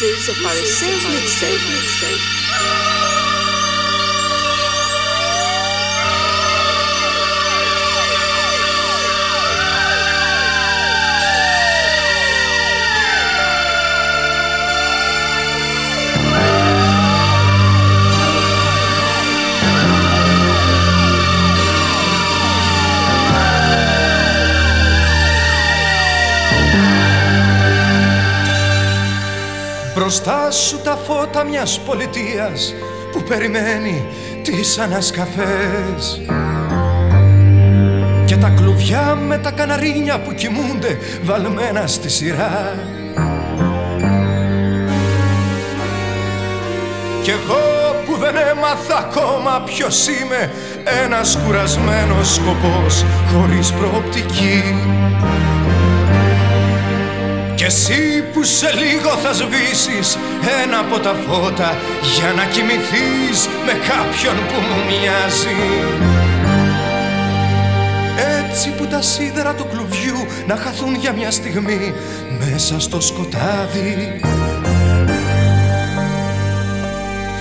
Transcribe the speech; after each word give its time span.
This 0.00 0.20
is 0.20 0.28
a 0.30 0.34
Pharisees 0.40 1.04
mixtape. 1.04 3.19
Μπροστά 30.10 30.50
σου 30.50 30.80
τα 30.84 30.96
φώτα 31.06 31.44
μιας 31.44 31.80
πολιτείας 31.86 32.74
που 33.12 33.22
περιμένει 33.22 34.06
τις 34.42 34.78
ανασκαφές. 34.78 36.20
Και 38.24 38.36
τα 38.36 38.48
κλουβιά 38.48 39.14
με 39.14 39.38
τα 39.38 39.50
καναρίνια 39.50 40.20
που 40.20 40.34
κοιμούνται 40.34 40.98
βαλμένα 41.22 41.86
στη 41.86 42.08
σειρά. 42.08 42.74
Κι 47.22 47.30
εγώ 47.30 47.94
που 48.06 48.16
δεν 48.16 48.36
έμαθα 48.36 48.98
ακόμα 48.98 49.62
ποιος 49.64 50.06
είμαι 50.08 50.52
ένας 51.04 51.38
κουρασμένος 51.44 52.34
σκοπός 52.34 53.04
χωρίς 53.32 53.72
προοπτική 53.72 54.62
κι 57.60 57.66
εσύ 57.66 58.24
που 58.32 58.42
σε 58.42 58.72
λίγο 58.72 59.10
θα 59.10 59.32
σβήσεις 59.32 60.18
ένα 60.62 60.78
από 60.78 60.98
τα 60.98 61.14
φώτα 61.26 61.76
για 62.16 62.32
να 62.36 62.44
κοιμηθείς 62.44 63.48
με 63.66 63.72
κάποιον 63.72 64.34
που 64.34 64.60
μου 64.60 64.84
μοιάζει. 64.88 65.60
Έτσι 68.48 68.70
που 68.70 68.86
τα 68.86 69.02
σίδερα 69.02 69.54
του 69.54 69.66
κλουβιού 69.70 70.26
να 70.46 70.56
χαθούν 70.56 70.94
για 70.94 71.12
μια 71.12 71.30
στιγμή 71.30 71.94
μέσα 72.38 72.80
στο 72.80 73.00
σκοτάδι. 73.00 74.20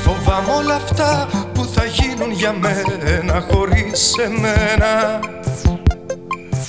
Φοβάμαι 0.04 0.52
όλα 0.52 0.76
αυτά 0.76 1.30
που 1.54 1.70
θα 1.74 1.86
γίνουν 1.86 2.32
για 2.32 2.54
μένα 2.54 3.46
χωρίς 3.52 4.14
εμένα 4.26 5.20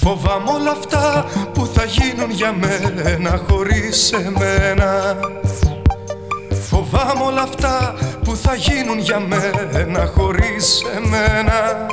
Φοβάμαι 0.02 0.50
όλα 0.50 0.70
αυτά 0.70 1.24
που 1.52 1.66
θα 1.74 1.84
γίνουν 1.84 2.30
για 2.30 2.52
μένα 2.52 3.40
χωρίς 3.48 4.12
εμένα. 4.12 5.16
Φοβάμαι 6.68 7.24
όλα 7.26 7.42
αυτά 7.42 7.94
που 8.24 8.36
θα 8.36 8.54
γίνουν 8.54 8.98
για 8.98 9.20
μένα 9.20 10.10
χωρίς 10.16 10.84
εμένα. 10.96 11.86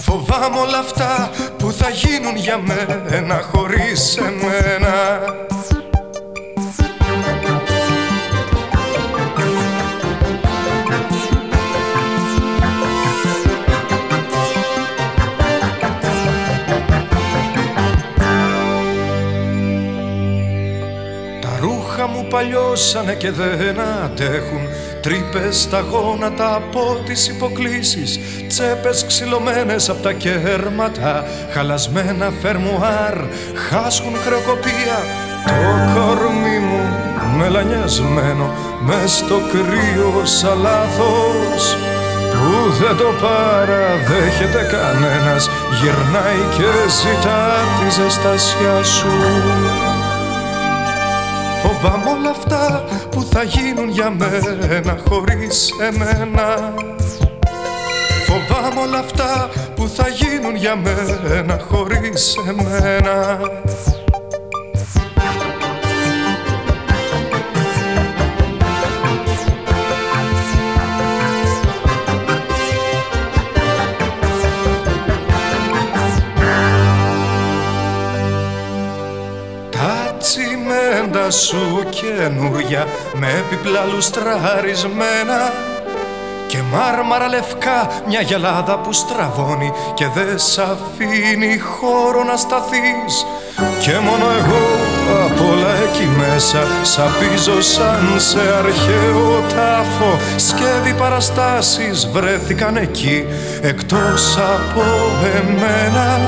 Φοβάμαι 0.00 0.58
όλα 0.58 0.78
αυτά 0.78 1.30
που 1.58 1.72
θα 1.72 1.88
γίνουν 1.88 2.36
για 2.36 2.58
μένα 2.58 3.40
χωρίς 3.52 4.16
εμένα 4.16 5.37
παλιώσανε 22.38 23.14
και 23.14 23.30
δεν 23.30 23.76
αντέχουν. 24.04 24.62
Τρύπες 25.00 25.60
στα 25.60 25.80
γόνατα 25.80 26.54
από 26.54 27.00
τις 27.06 27.28
υποκλήσεις. 27.28 28.20
Τσέπες 28.48 29.04
ξυλωμένες 29.06 29.88
από 29.88 30.02
τα 30.02 30.12
κέρματα. 30.12 31.24
Χαλασμένα 31.52 32.32
φερμουάρ. 32.42 33.16
Χάσχουν 33.68 34.14
χρεοκοπία. 34.24 34.98
Το 35.46 35.54
κορμί 35.94 36.58
μου 36.58 36.82
μελανιασμένο 37.36 38.52
Μες 38.80 39.12
στο 39.12 39.38
κρύο 39.52 40.24
σαν 40.24 40.58
λάθος. 40.62 41.76
Που 42.32 42.72
δεν 42.80 42.96
το 42.96 43.10
παραδέχεται 43.22 44.62
κανένας. 44.74 45.50
Γυρνάει 45.80 46.42
και 46.56 46.88
ζητά 46.88 47.42
τη 47.78 47.90
ζεστασιά 47.90 48.82
σου 48.82 49.08
Φοβάμαι 51.80 52.10
όλα 52.10 52.30
αυτά 52.30 52.84
που 53.10 53.22
θα 53.30 53.42
γίνουν 53.42 53.88
για 53.88 54.10
μένα 54.10 54.98
χωρίς 55.08 55.70
εμένα. 55.80 56.74
Φοβάμαι 58.26 58.80
όλα 58.80 58.98
αυτά 58.98 59.48
που 59.74 59.88
θα 59.88 60.08
γίνουν 60.08 60.56
για 60.56 60.76
μένα 60.76 61.58
χωρίς 61.70 62.36
εμένα 62.48 63.38
σου 81.30 81.84
καινούρια 81.90 82.86
με 83.14 83.26
επιπλά 83.26 83.84
λουστραρισμένα. 83.94 85.52
Και 86.46 86.58
μάρμαρα 86.72 87.28
λευκά 87.28 87.90
μια 88.06 88.20
γελάδα 88.20 88.78
που 88.78 88.92
στραβώνει 88.92 89.72
και 89.94 90.06
δε 90.14 90.36
σ' 90.36 90.58
αφήνει 90.58 91.58
χώρο 91.58 92.24
να 92.24 92.36
σταθείς. 92.36 93.26
Και 93.80 93.92
μόνο 94.04 94.24
εγώ 94.38 94.64
απ' 95.26 95.40
όλα 95.50 95.72
εκεί 95.86 96.08
μέσα 96.18 96.66
σαπίζω 96.82 97.62
σαν 97.62 98.20
σε 98.20 98.40
αρχαίο 98.58 99.42
τάφο 99.48 100.18
σκεύη 100.36 100.94
παραστάσεις 100.98 102.08
βρέθηκαν 102.12 102.76
εκεί 102.76 103.24
εκτός 103.62 104.36
από 104.36 104.84
εμένα. 105.36 106.20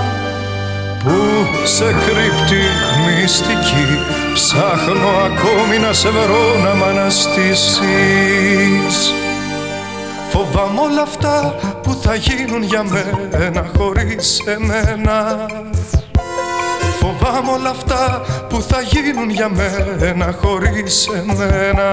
Που 1.04 1.16
σε 1.64 1.84
κρύπτει 1.84 2.62
μυστική 3.06 3.98
Ψάχνω 4.32 5.08
ακόμη 5.08 5.78
να 5.78 5.92
σε 5.92 6.08
βρω 6.08 6.58
να 6.64 6.74
μ' 6.74 6.84
αναστήσεις. 6.84 7.80
Φοβάμαι 10.30 10.80
όλα 10.80 11.02
αυτά 11.02 11.54
που 11.82 11.98
θα 12.02 12.14
γίνουν 12.14 12.62
για 12.62 12.82
μένα 12.82 13.70
χωρίς 13.76 14.41
εμένα. 14.46 15.46
Φοβάμαι 16.98 17.50
όλα 17.50 17.70
αυτά 17.70 18.22
που 18.48 18.62
θα 18.62 18.80
γίνουν 18.80 19.30
για 19.30 19.48
μένα 19.48 20.34
χωρίς 20.42 21.08
εμένα 21.08 21.88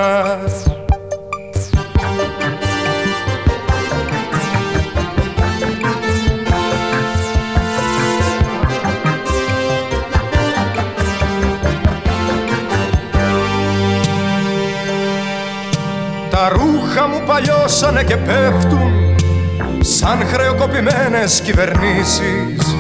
μου 17.78 17.84
παλιώσανε 17.84 18.04
και 18.04 18.18
πέφτουν 18.18 18.92
σαν 19.80 20.28
χρεοκοπημένες 20.34 21.42
κυβερνήσεις. 21.42 22.76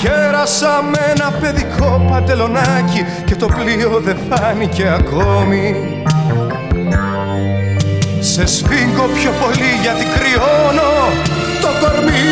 Γέρασα 0.00 0.82
με 0.90 1.12
ένα 1.16 1.30
παιδικό 1.40 2.06
παντελονάκι 2.10 3.04
και 3.24 3.34
το 3.34 3.46
πλοίο 3.46 4.00
δεν 4.04 4.16
φάνηκε 4.28 4.94
ακόμη. 4.98 5.76
Σε 8.20 8.46
σφίγγω 8.46 9.06
πιο 9.14 9.30
πολύ 9.42 9.72
γιατί 9.82 10.04
κρυώνω 10.04 10.92
το 11.60 11.68
κορμί 11.80 12.26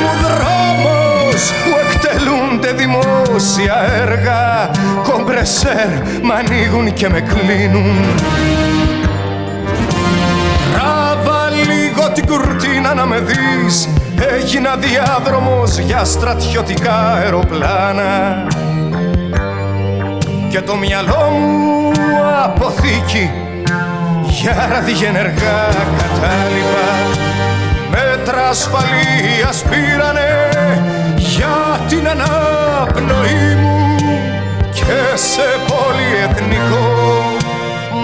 μου 0.00 0.10
δρόμος 0.22 1.52
που 1.64 1.72
εκτελούνται 1.84 2.72
δημόσια 2.72 3.76
έργα. 4.02 4.70
Κομπρεσέρ 5.02 5.88
μ' 6.22 6.32
ανοίγουν 6.32 6.92
και 6.92 7.08
με 7.08 7.20
κλείνουν 7.20 7.96
την 12.16 12.26
κουρτίνα 12.26 12.94
να 12.94 13.06
με 13.06 13.18
δεις. 13.20 13.88
Έγινα 14.34 14.76
διάδρομος 14.76 15.78
για 15.78 16.04
στρατιωτικά 16.04 17.12
αεροπλάνα. 17.12 18.46
Και 20.48 20.60
το 20.60 20.76
μυαλό 20.76 21.30
μου 21.30 21.92
αποθήκη 22.44 23.30
για 24.40 24.68
ραδιενεργά 24.72 25.68
κατάλοιπα. 25.98 26.86
Μέτρα 27.90 28.48
ασφαλείας 28.48 29.64
πήρανε 29.70 30.48
για 31.16 31.80
την 31.88 32.08
ανάπνοή 32.08 33.54
μου 33.60 33.94
και 34.72 35.16
σε 35.16 35.48
πολυεθνικό 35.66 36.86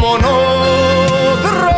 μονόδρομο 0.00 1.71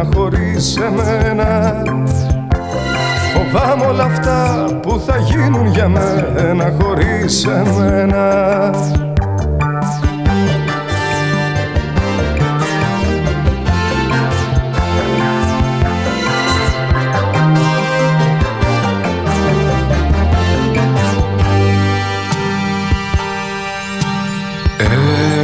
μένα 0.00 0.16
χωρίς 0.16 0.76
εμένα 0.76 1.82
Φοβάμαι 3.34 3.84
όλα 3.84 4.04
αυτά 4.04 4.66
που 4.82 5.02
θα 5.06 5.16
γίνουν 5.18 5.66
για 5.66 5.88
μένα 5.88 6.74
χωρίς 6.80 7.44
εμένα 7.44 8.70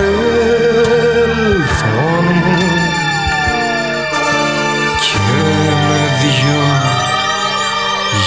μου 2.34 2.58
και 5.02 5.18
με 5.88 6.02
δυο 6.22 6.66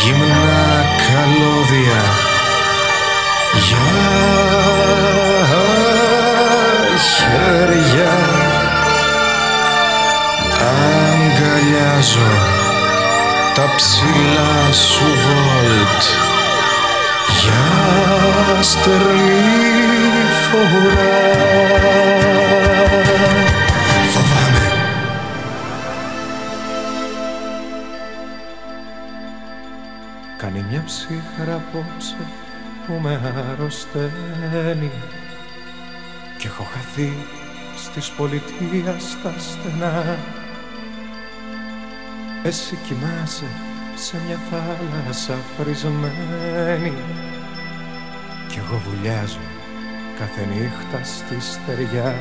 γυμνά 0.03 0.85
καλώδια 1.07 2.03
για 3.55 3.87
χέρια. 6.99 8.15
Αγκαλιάζω 10.61 12.31
τα 13.55 13.73
ψηλά 13.77 14.73
σου 14.73 15.05
βόλτ 15.99 16.05
για 17.41 18.63
στερνή 18.63 20.29
φορά. 20.51 21.07
Φοβάμαι. 24.11 24.73
Κάνει 30.37 30.65
μια 30.71 30.83
ψύχρα 30.85 31.55
απόψε 31.55 32.17
που 32.87 32.93
με 33.03 33.21
αρρωσταίνει. 33.53 34.91
Κι 36.39 36.47
έχω 36.47 36.67
χαθεί 36.73 37.27
στις 37.77 38.11
πολιτείας 38.11 39.03
στα 39.03 39.35
στενά. 39.39 40.17
Εσύ 42.43 42.79
κοιμάσαι 42.87 43.45
σε 44.01 44.17
μια 44.27 44.41
θάλασσα 44.51 45.35
φρισμένη 45.57 46.93
κι 48.49 48.59
εγώ 48.59 48.81
βουλιάζω 48.89 49.39
κάθε 50.19 50.47
νύχτα 50.47 51.05
στη 51.05 51.41
στεριά. 51.41 52.15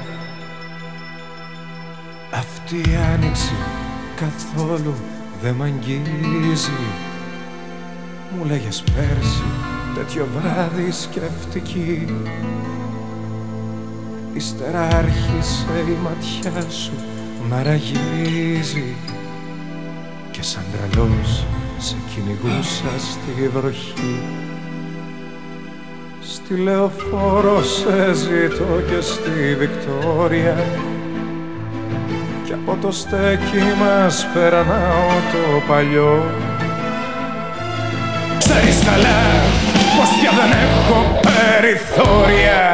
Αυτή 2.31 2.75
η 2.75 2.95
άνοιξη 3.13 3.55
καθόλου 4.15 4.93
δεν 5.41 5.53
μ' 5.53 5.61
αγγίζει. 5.61 6.71
Μου 8.37 8.45
λέγες 8.45 8.83
πέρσι 8.95 9.43
τέτοιο 9.95 10.27
βράδυ 10.35 10.91
σκεφτική 10.91 12.05
Ύστερα 14.33 14.81
άρχισε 14.81 15.85
η 15.87 15.97
ματιά 16.03 16.69
σου 16.69 16.91
μαραγίζει 17.49 18.95
Και 20.31 20.43
σαν 20.43 20.63
τρελός 20.71 21.45
σε 21.77 21.95
κυνηγούσα 22.13 22.91
στη 22.97 23.47
βροχή. 23.47 24.21
Στη 26.21 26.55
λεωφόρο 26.55 27.63
σε 27.63 28.13
ζητώ 28.13 28.81
και 28.87 29.01
στη 29.01 29.55
Βικτόρια. 29.59 30.65
Κι 32.45 32.53
από 32.53 32.77
το 32.81 32.91
στέκι 32.91 33.63
μας 33.79 34.27
περνάω 34.33 35.09
το 35.31 35.61
παλιό. 35.67 36.23
Ξέρεις 38.37 38.83
καλά 38.85 39.21
πως 39.97 40.09
πια 40.19 40.31
δεν 40.31 40.51
έχω 40.51 41.19
περιθώρια 41.21 42.73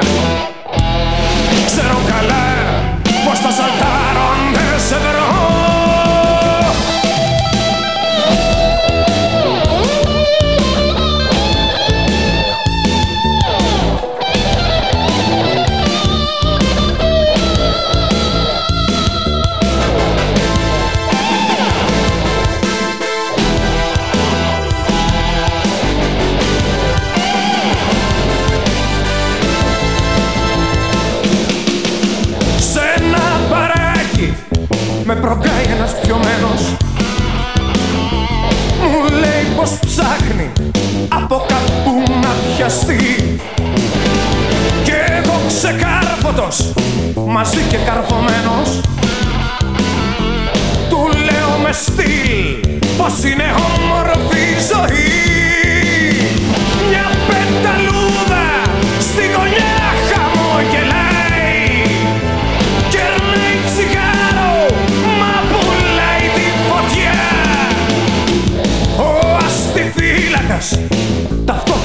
πιαστεί 42.64 43.40
Κι 44.84 44.92
εγώ 44.92 45.42
ξεκάρφωτος 45.48 46.74
μαζί 47.28 47.62
και 47.70 47.78
καρφωμένος 47.78 48.80
Του 50.90 51.10
λέω 51.24 51.58
με 51.64 51.72
στυλ 51.72 52.70
πως 52.98 53.32
είναι 53.32 53.54
όμορφη 53.76 54.46
ζωή. 54.72 55.12
Μια 56.90 57.10
πενταλούδα 57.28 58.46
στη 59.00 59.24
γωνιά 59.36 59.74
ταυτότητα 70.54 70.54
ζητάει 70.54 70.93
Μα 70.93 70.93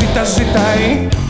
zita, 0.08 0.24
zita, 0.24 0.52
tá, 0.52 0.76
hein? 0.76 1.27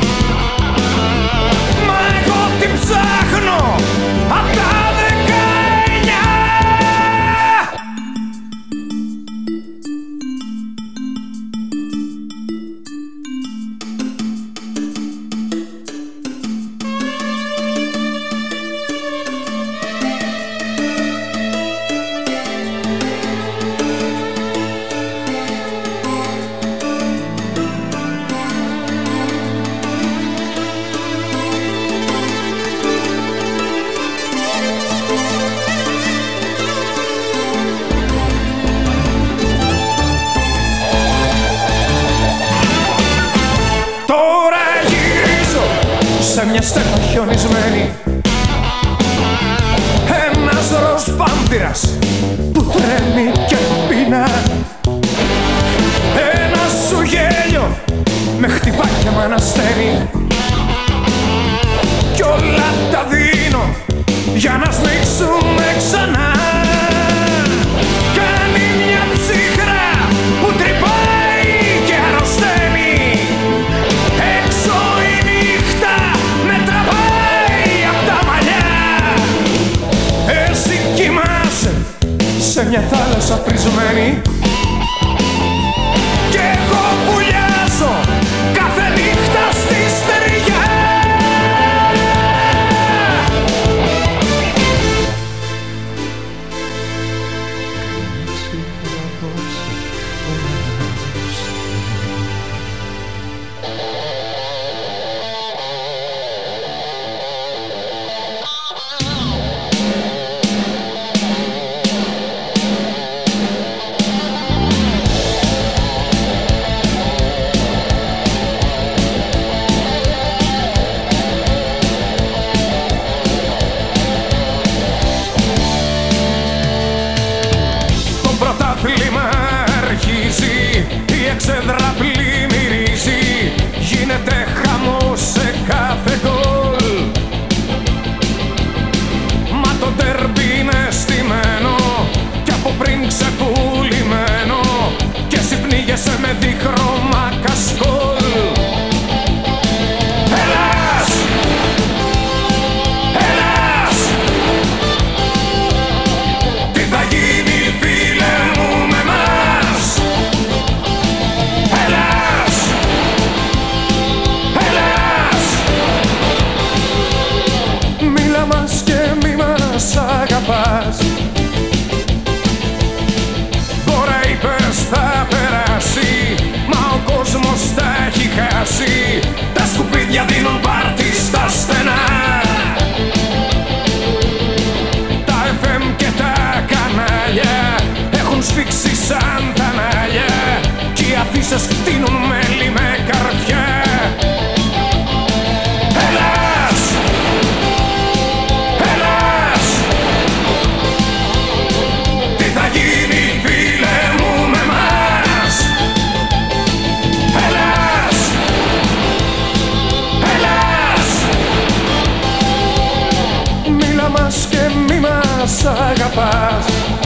last 216.39 216.98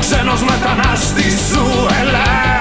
ξένος 0.00 0.42
μετανάστης 0.42 1.34
σου 1.52 1.86
Ελλάς 2.00 2.59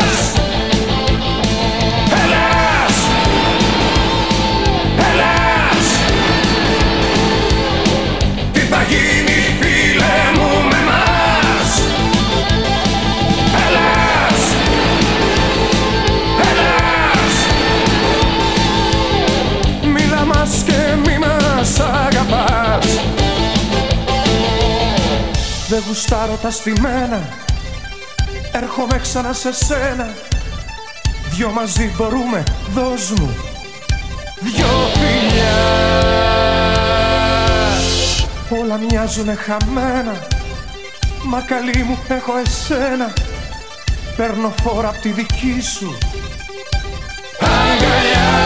Δεν 25.80 25.88
γουστάρω 25.88 26.36
τα 26.42 26.52
στημένα. 26.52 27.22
Έρχομαι 28.52 29.00
ξανά 29.02 29.34
σε 29.34 29.54
σένα. 29.54 30.08
Δυο 31.36 31.52
μαζί 31.52 31.92
μπορούμε, 31.98 32.44
δώσ' 32.74 33.10
μου 33.10 33.36
Δυο 34.40 34.68
φιλιά. 34.94 35.58
Όλα 38.62 38.78
μοιάζουνε 38.78 39.34
χαμένα. 39.34 40.28
Μα 41.24 41.42
καλή 41.42 41.84
μου 41.84 41.98
έχω 42.08 42.32
εσένα. 42.38 43.14
Παίρνω 44.16 44.54
φόρα 44.64 44.88
απ' 44.88 45.02
τη 45.02 45.10
δική 45.10 45.62
σου. 45.62 45.98
Αγκαλιά 47.40 48.40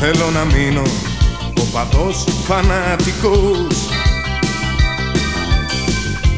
Θέλω 0.00 0.30
να 0.30 0.44
μείνω. 0.44 0.82
Ο 1.60 1.62
παδός 1.72 2.24
φανατικός. 2.46 3.88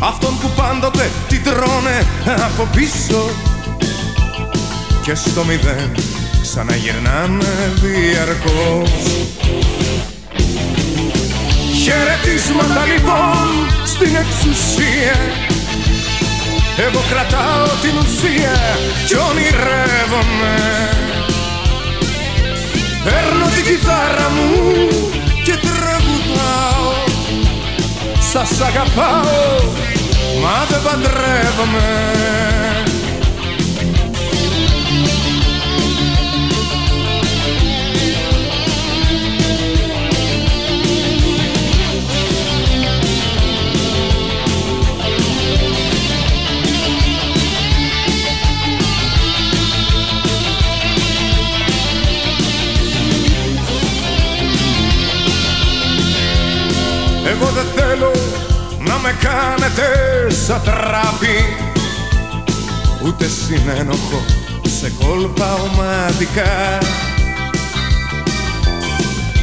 Αυτόν 0.02 0.38
που 0.40 0.50
πάντοτε 0.57 1.11
την 1.29 1.43
τρώνε 1.43 2.07
από 2.25 2.69
πίσω. 2.75 3.31
Και 5.02 5.14
στο 5.14 5.45
μηδέν 5.45 5.95
ξαναγυρνάνε 6.43 7.73
διαρκώς. 7.75 8.90
Χαιρετίσματα 11.83 12.85
λοιπόν 12.85 13.49
στην 13.85 14.17
εξουσία. 14.17 15.19
Εγώ 16.87 17.00
κρατάω 17.11 17.67
την 17.83 17.95
ουσία 17.99 18.79
κι 19.07 19.14
ονειρεύομαι. 19.14 20.55
Παίρνω 23.05 23.31
την 23.31 23.40
κιθάρα 23.71 24.31
μου 24.31 24.89
και 25.45 25.57
τραγουδάω. 25.57 26.93
Σας 28.33 28.61
αγαπάω 28.61 29.73
μα 30.43 30.65
δεν 30.69 30.83
παντρεύομαι 30.83 31.89
Εγώ 57.31 57.47
δεν 57.47 57.67
θέλω 57.77 58.13
να 58.79 58.99
με 58.99 59.17
κάνετε 59.21 59.87
σαν 60.47 60.63
τράπη 60.63 61.57
Ούτε 63.05 63.27
συνένοχο 63.29 64.25
σε 64.81 64.93
κόλπα 65.01 65.55
ομαδικά. 65.55 66.79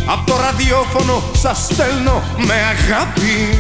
Απ' 0.06 0.26
το 0.26 0.36
ραδιόφωνο 0.36 1.24
σας 1.34 1.58
στέλνω 1.72 2.24
με 2.38 2.54
αγάπη. 2.54 3.60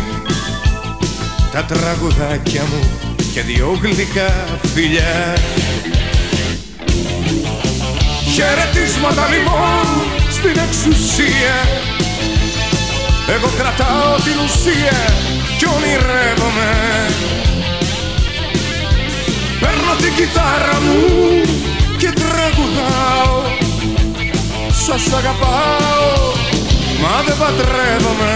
Τα 1.51 1.63
τραγουδάκια 1.63 2.61
μου 2.61 2.89
και 3.33 3.41
δυο 3.41 3.79
γλυκά 3.81 4.33
φιλιά. 4.73 5.37
Χαιρετίσματα 8.33 9.27
λοιπόν 9.27 9.85
στην 10.31 10.61
εξουσία 10.67 11.55
εγώ 13.35 13.49
κρατάω 13.57 14.15
την 14.15 14.37
ουσία 14.45 14.99
κι 15.57 15.65
ονειρεύομαι. 15.75 16.71
Παίρνω 19.59 19.93
την 20.01 20.15
κιθάρα 20.15 20.79
μου 20.85 20.99
και 21.97 22.11
τραγουδάω. 22.11 23.41
Σας 24.85 25.13
αγαπάω 25.13 26.35
μα 27.01 27.21
δεν 27.25 27.37
παντρεύομαι 27.37 28.33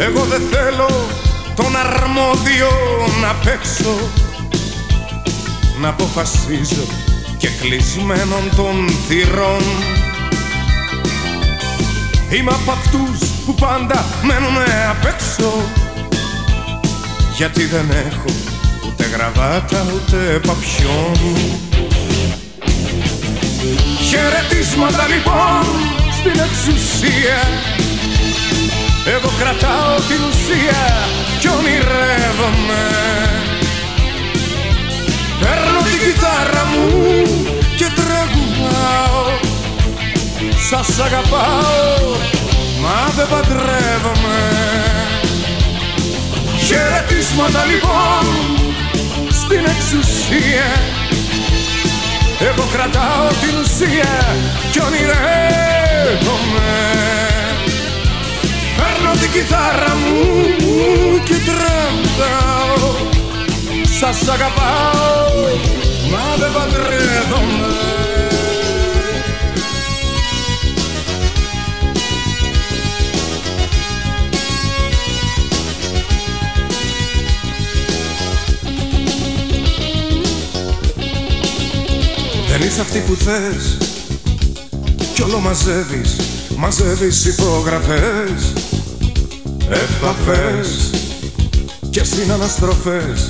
Εγώ 0.00 0.24
δεν 0.24 0.42
θέλω 0.50 0.88
τον 1.56 1.76
αρμόδιο 1.76 2.68
να 3.20 3.34
παίξω 3.44 3.94
Να 5.80 5.88
αποφασίζω 5.88 6.86
και 7.36 7.48
κλεισμένων 7.60 8.50
των 8.56 8.88
θυρών. 9.08 9.62
Είμαι 12.30 12.50
από 12.50 12.70
αυτούς 12.70 13.28
που 13.46 13.54
πάντα 13.54 14.04
μένουνε 14.22 14.86
απ' 14.90 15.06
έξω 15.06 15.52
Γιατί 17.36 17.64
δεν 17.64 17.90
έχω 17.90 18.30
ούτε 18.86 19.04
γραβάτα 19.04 19.86
ούτε 19.94 20.40
παπιόν. 20.46 21.36
Χαιρετίσματα 24.08 25.06
λοιπόν 25.06 25.64
στην 26.18 26.40
εξουσία 26.40 27.38
Εγώ 29.14 29.30
κρατάω 29.38 29.94
την 30.08 30.20
ουσία 30.28 30.82
κι 31.40 31.48
ονειρεύομαι. 31.48 32.84
Παίρνω 35.40 35.80
την 35.88 35.98
κιθάρα 36.02 36.64
μου 36.72 36.86
και 37.76 37.88
τραγουδάω 37.98 39.24
Σας 40.68 40.98
αγαπάω 41.00 42.16
μα 42.82 43.12
δεν 43.16 43.28
παντρεύομαι. 43.28 44.38
Χαιρετίσματα 46.66 47.64
λοιπόν 47.64 48.26
στην 49.30 49.64
εξουσία. 49.64 50.68
Εγώ 52.40 52.68
κρατάω 52.72 53.28
την 53.28 53.54
ουσία 53.60 54.36
κι 54.70 54.80
ονειρεύομαι. 54.80 56.68
Παίρνω 57.00 57.27
την 59.32 59.40
κιθάρα 59.40 59.94
μου 59.94 61.18
και 61.24 61.34
τραγουδάω 61.46 63.06
Σας 64.00 64.28
αγαπάω 64.28 65.56
μα 66.10 66.36
δεν 66.38 66.52
παντρεύομαι. 66.52 67.66
Δεν 82.50 82.68
είσαι 82.68 82.80
αυτή 82.80 82.98
που 82.98 83.14
θες 83.14 83.76
Κι 85.14 85.22
όλο 85.22 85.38
μαζεύεις 85.38 86.16
Μαζεύεις 86.56 87.24
υπογραφές 87.24 88.67
Επαφές 89.70 90.90
Και 91.90 92.04
συναναστροφές. 92.04 93.28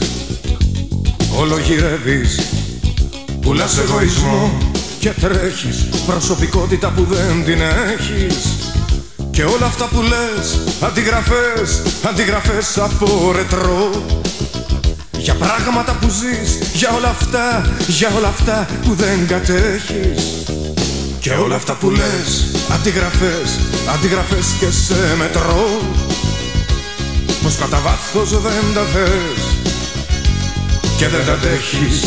Όλο 1.38 1.58
γυρεύεις 1.58 2.40
Πουλάς 3.40 3.78
εγωισμό 3.78 4.58
Και 4.98 5.10
τρέχεις. 5.10 5.88
Προσωπικότητα 6.06 6.90
που 6.90 7.06
δεν 7.10 7.44
την 7.44 7.60
έχεις. 7.60 8.36
Και 9.30 9.44
όλα 9.44 9.66
αυτά 9.66 9.84
που 9.84 10.02
λες 10.02 10.58
Αντιγραφές 10.80 11.82
Αντιγραφές 12.08 12.78
από 12.78 13.32
ρετρό. 13.36 13.90
Για 15.18 15.34
πράγματα 15.34 15.96
που 16.00 16.08
ζεις, 16.08 16.58
για 16.74 16.90
όλα 16.96 17.08
αυτά, 17.08 17.76
για 17.86 18.12
όλα 18.16 18.28
αυτά 18.28 18.66
που 18.82 18.94
δεν 18.94 19.26
κατέχεις. 19.26 20.44
Και 21.20 21.30
όλα 21.30 21.54
αυτά 21.54 21.74
που 21.74 21.90
λες, 21.90 22.46
αντιγραφές, 22.72 23.58
αντιγραφές 23.94 24.46
και 24.58 24.70
σε 24.70 25.16
μετρό 25.18 25.80
Πως 27.48 27.56
κατά 27.56 27.80
βάθος 27.80 28.30
δεν 28.30 28.64
τα 28.74 28.84
θες 28.92 29.42
και 30.96 31.08
δεν 31.08 31.26
τα 31.26 31.32
αντέχεις. 31.32 31.98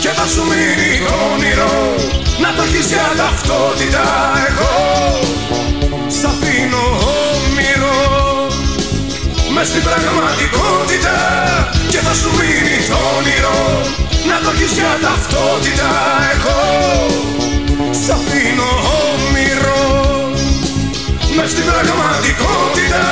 Και 0.00 0.08
θα 0.08 0.26
σου 0.26 0.42
μείνει 0.50 0.92
το 1.06 1.14
όνειρο 1.32 1.74
να 2.42 2.54
το 2.56 2.62
έχεις 2.62 2.86
για 2.86 3.08
ταυτότητα 3.16 4.04
εγώ. 4.48 4.76
Σ' 6.18 6.24
αφήνω 6.32 6.84
όμοιρο 7.32 7.96
Μες 9.54 9.66
στην 9.66 9.82
πραγματικότητα 9.88 11.16
Και 11.88 11.98
θα 12.06 12.14
σου 12.20 12.30
μείνει 12.38 12.76
το 12.90 12.98
όνειρο 13.16 13.58
Να 14.30 14.36
το 14.44 14.50
έχεις 14.54 14.72
για 14.78 14.92
ταυτότητα 15.04 15.90
Εγώ. 16.34 16.60
Σ' 18.02 18.10
αφήνω 18.16 18.68
όμοιρο 18.70 18.95
Μες 21.36 21.50
στην 21.50 21.64
πραγματικότητα. 21.64 23.04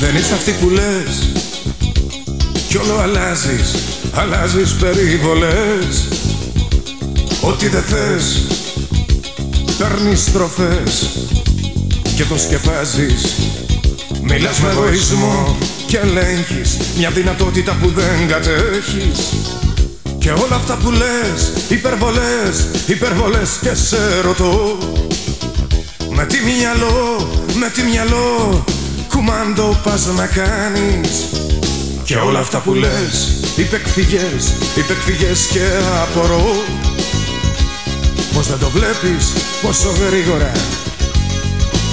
Δεν 0.00 0.16
είσαι 0.16 0.34
αυτή 0.34 0.52
που 0.52 0.68
λες. 0.68 1.39
Κι 1.39 1.39
όλο 2.82 3.00
αλλάζεις 3.00 3.74
Αλλάζεις 4.14 4.72
περιβολές. 4.72 6.08
Ό,τι 7.40 7.68
δεν 7.68 7.82
θες 7.82 8.46
Παίρνεις 9.78 10.20
στροφές. 10.20 11.08
Και 12.16 12.24
το 12.24 12.38
σκεπάζεις 12.38 13.36
Μιλάς 14.22 14.60
με 14.60 14.70
εγωισμό 14.70 15.56
Και 15.86 15.96
ελέγχεις. 15.98 16.76
Μια 16.96 17.10
δυνατότητα 17.10 17.76
που 17.80 17.88
δεν 17.88 18.28
κατέχεις. 18.28 19.32
Και 20.18 20.30
όλα 20.30 20.54
αυτά 20.54 20.76
που 20.76 20.90
λες 20.90 21.52
Υπερβολές 21.68 22.66
Υπερβολές 22.86 23.50
και 23.60 23.74
σε 23.74 24.20
ρωτώ. 24.22 24.78
Με 26.10 26.26
τι 26.26 26.36
μυαλό 26.44 27.28
Με 27.58 27.68
τι 27.68 27.82
μυαλό 27.82 28.64
κουμάντο 29.08 29.80
πας 29.84 30.06
να 30.16 30.26
κάνεις 30.26 31.29
Και 32.10 32.16
όλα 32.16 32.38
αυτά 32.38 32.58
που 32.58 32.74
λες 32.74 33.36
υπεκφυγές, 33.56 34.54
υπεκφυγές 34.76 35.46
και 35.46 35.66
απορώ. 36.02 36.62
Πως 38.34 38.46
δεν 38.46 38.58
το 38.58 38.70
βλέπεις 38.70 39.32
πόσο 39.62 39.88
γρήγορα 39.90 40.52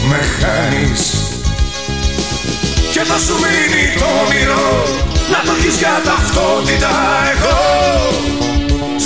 με 0.09 0.19
χάνεις. 0.39 1.01
Και 2.91 2.99
θα 2.99 3.17
σου 3.17 3.33
μείνει 3.43 3.85
το 3.97 4.05
όνειρο 4.25 4.83
να 5.31 5.39
το 5.45 5.51
έχεις 5.57 5.75
για 5.77 6.01
ταυτότητα 6.03 6.93
εγώ. 7.33 7.59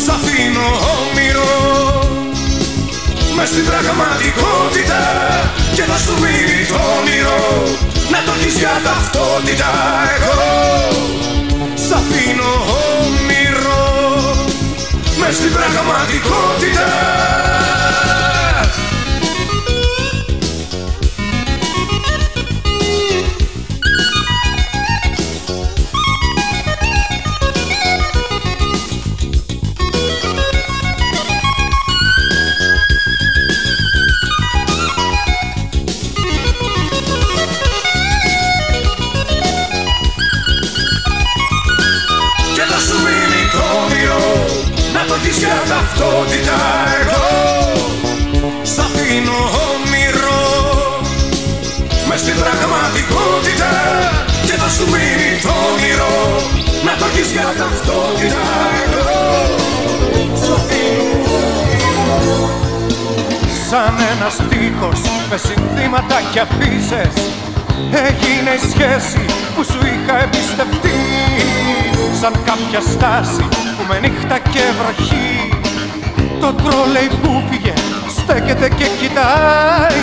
Σ' 0.04 0.10
αφήνω 0.10 0.67
όμοιρο 1.00 1.52
Μες 3.36 3.47
στην 3.47 3.65
πραγματικότητα 3.65 5.04
και 5.76 5.82
θα 5.82 5.97
σου 5.97 6.13
μείνει 6.21 6.65
το 6.67 6.80
όνειρο 7.00 7.39
να 8.12 8.24
το 8.26 8.32
έχεις 8.39 8.58
για 8.58 8.82
ταυτότητα 8.84 9.71
εγώ 10.15 10.52
Σ' 11.86 11.91
αφήνω 11.91 12.52
όμοιρο 13.00 13.84
Μες 15.19 15.36
στην 15.36 15.52
πραγματικότητα 15.58 16.89
Σαν 64.22 64.30
ένας 64.30 64.48
στίχος 64.48 65.02
με 65.30 65.38
συνθήματα 65.38 66.16
και 66.32 66.40
αφήσεις 66.40 67.14
Έγινε 68.08 68.52
η 68.56 68.70
σχέση 68.70 69.26
που 69.56 69.64
σου 69.64 69.80
είχα 69.92 70.24
εμπιστευτεί. 70.24 71.02
Σαν 72.22 72.34
κάποια 72.46 72.82
στάση 72.82 73.44
που 73.76 73.84
με 73.90 74.00
νύχτα 74.00 74.38
και 74.40 74.64
βροχή. 74.80 75.50
Το 76.40 76.54
τρόλεϊ 76.54 77.10
που 77.22 77.44
φύγε 77.50 77.74
στέκεται 78.18 78.70
και 78.70 78.88
κοιτάει. 79.00 80.02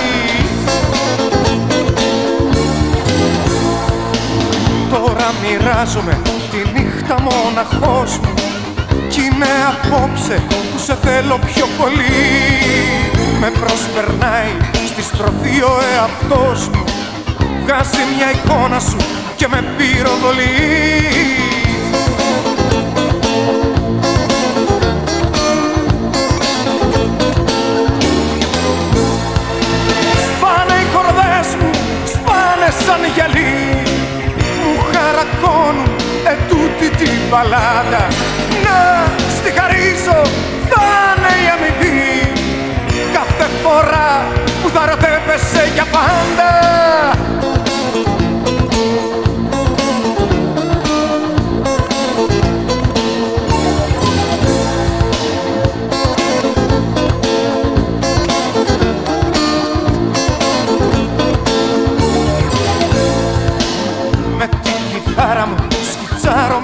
Τώρα 4.91 5.29
μοιράζομαι 5.43 6.19
τη 6.51 6.81
νύχτα 6.81 7.17
μοναχός 7.21 8.19
μου. 8.19 8.35
Κι 9.09 9.21
είναι 9.21 9.53
απόψε 9.71 10.43
που 10.73 10.79
σε 10.79 10.97
θέλω 11.03 11.39
πιο 11.47 11.67
πολύ 11.79 13.08
με 13.41 13.51
προσπερνάει. 13.51 14.53
Στη 14.87 15.03
στροφή 15.03 15.63
ο 15.63 15.79
εαυτός 15.95 16.69
μου 16.69 16.85
Βγάζει 17.63 18.03
μια 18.17 18.31
εικόνα 18.31 18.81
σου 18.81 18.97
και 19.37 19.49
με 19.49 19.65
πυροβολεί. 19.77 21.07
Σαν 32.87 33.05
γυαλί. 33.15 33.83
Μου 34.63 34.85
χαρακώνουν 34.93 35.89
ετούτη 36.33 36.97
την 36.97 37.31
παλάτα 37.31 38.07
να 38.65 39.07
στη 39.37 39.51
χαρίζω 39.51 40.23
φορά 43.69 44.27
που 44.63 44.69
θα 44.69 44.87
ρωτέπεσαι 44.87 45.73
πάντα. 45.85 46.51
Με 64.39 64.47
την 64.47 65.03
κιθάρα 65.03 65.47
μου 65.47 65.57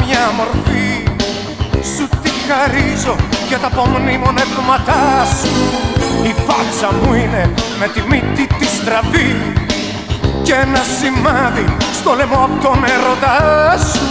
μια 0.07 0.31
μορφή. 0.37 1.09
Σου 1.97 2.09
τη 2.23 2.31
χαρίζω 2.49 3.17
για 3.49 3.59
τα 3.59 3.69
πόνη 3.69 4.19
μου 4.19 4.33
σου. 5.27 6.04
Η 6.29 6.35
φάτσα 6.47 6.95
μου 6.95 7.15
είναι 7.15 7.55
με 7.79 7.89
τη 7.89 8.01
μύτη 8.01 8.47
τη 8.59 8.67
στραβή 8.67 9.53
και 10.43 10.53
ένα 10.53 10.83
σημάδι 10.99 11.77
στο 11.93 12.15
λαιμό 12.15 12.45
από 12.45 12.63
τον 12.63 12.85
έρωτά 12.85 13.79
σου 13.79 14.07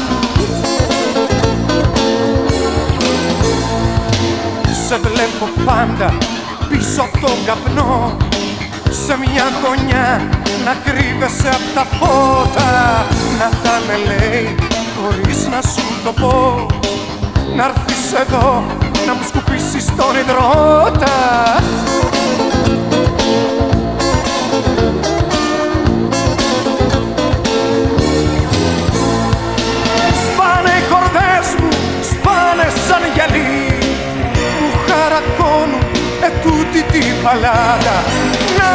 Σε 4.87 4.97
βλέπω 4.97 5.49
πάντα 5.65 6.17
πίσω 6.69 7.01
από 7.01 7.19
τον 7.19 7.37
καπνό 7.45 8.17
σε 9.05 9.17
μια 9.17 9.45
γωνιά 9.63 10.29
να 10.65 10.73
κρύβεσαι 10.85 11.49
από 11.49 11.67
τα 11.75 11.85
φώτα. 11.97 13.05
Να 13.39 13.49
τα 13.63 13.79
λέει 13.87 14.55
χωρίς 15.01 15.47
να 15.47 15.61
σου 15.61 15.85
το 16.03 16.11
πω 16.11 16.65
να 17.55 17.63
έρθεις 17.63 18.13
εδώ 18.13 18.63
να 19.07 19.13
μου 19.13 19.21
σκουπίσεις 19.27 19.85
τον 19.85 20.15
υδρότα 20.21 21.15
σαν 32.93 33.05
γυαλί. 33.13 33.77
Μου 34.59 34.69
χαρακώνουν 34.87 35.83
ετούτη 36.27 36.81
την 36.91 37.13
παλάτα 37.23 37.97
να 38.57 38.71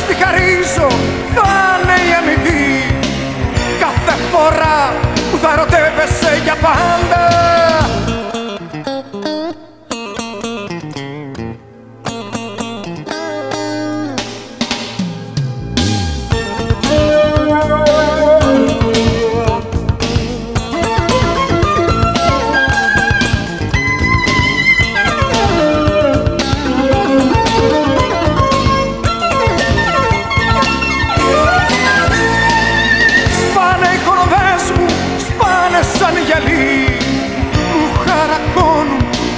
στη 0.00 0.14
χαρίζω 0.22 0.88
θα 1.34 1.50
είναι 1.82 1.96
η 2.08 2.10
αμοιβή. 2.18 2.96
Κάθε 3.82 4.14
φορά 4.30 4.80
που 5.30 5.36
θα 5.42 5.50
ερωτεύεσαι 5.52 6.40
για 6.44 6.56
πάντα 6.66 7.22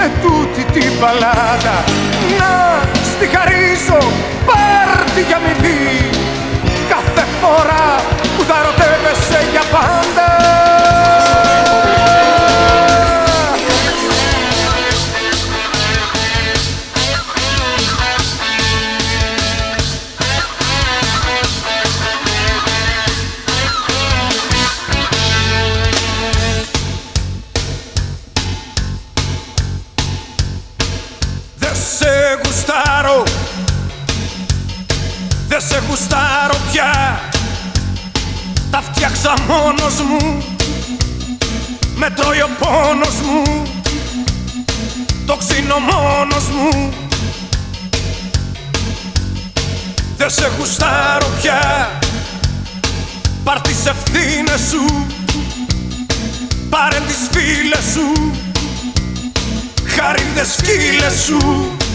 χαρακώνουν 0.07 0.15
ετούτη 0.15 0.65
την 0.73 0.99
παλάτα 1.01 1.85
Να 2.39 2.81
στη 3.11 3.27
χαρίζω, 3.37 3.99
πάρ' 4.47 5.11
τη 5.15 5.23
για 5.23 5.37
αμοιβή 5.37 6.11
Κάθε 6.89 7.25
φορά 7.41 7.95
που 8.37 8.43
θα 8.49 8.55
ερωτεύεσαι 8.63 9.49
για 9.53 9.63
πάντα 9.71 10.76
Jesus. 61.09 61.86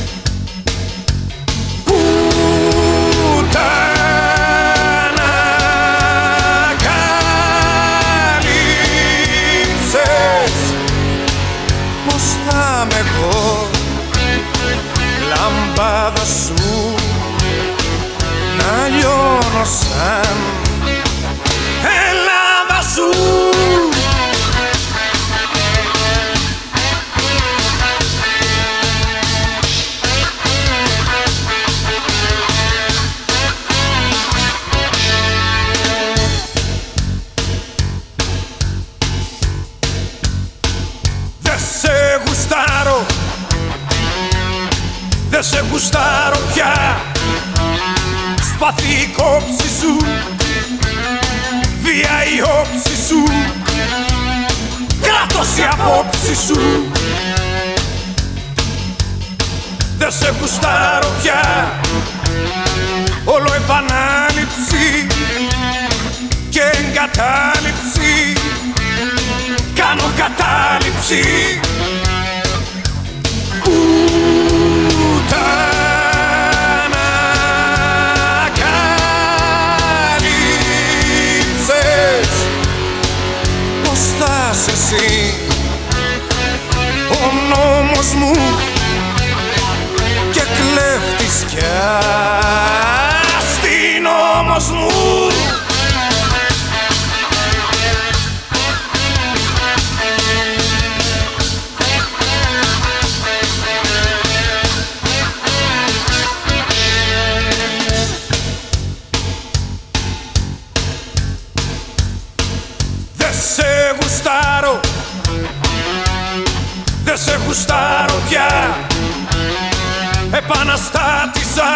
Επαναστάτησα. 120.63 121.76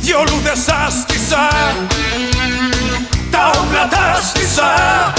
Δυο 0.00 0.24
λούδες 0.28 0.68
άστησα 0.68 1.48
Τα 3.30 3.50
όπλα 3.58 3.88
τα 3.88 4.20
στήσα 4.22 5.12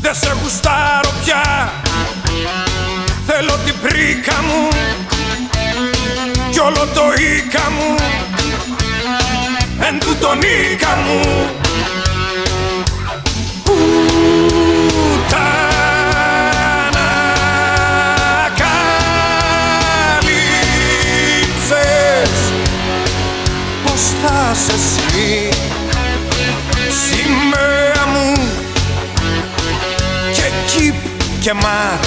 Δε 0.00 0.14
σε 0.14 0.36
γουστάρω 0.42 1.10
πια. 1.24 1.72
Θέλω 3.26 3.58
την 3.64 3.74
πρίκα 3.82 4.42
μου. 4.42 4.68
Κι 6.50 6.60
όλο 6.60 6.88
το 6.94 7.02
οίκα 7.18 7.70
μου. 7.70 7.94
Εν 9.80 9.98
τούτον 9.98 10.38
οίκα 10.42 10.96
μου 10.96 11.65
πάλι 25.16 25.48
Σημαία 26.88 28.06
μου 28.06 28.32
Και 30.32 30.50
κύπ 30.66 30.94
και 31.40 31.52
μάτ 31.52 32.06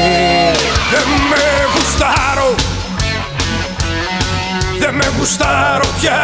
Δεν 0.93 1.09
με 1.31 1.45
γουστάρω. 1.73 2.55
Δεν 4.81 4.95
με 4.95 5.13
γουστάρω 5.19 5.89
πια. 6.01 6.21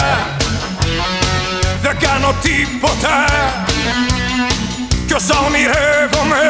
Δεν 1.82 1.96
κάνω 1.98 2.34
τίποτα. 2.42 3.24
Κι 5.06 5.14
όσα 5.14 5.34
ονειρεύομαι 5.46 6.42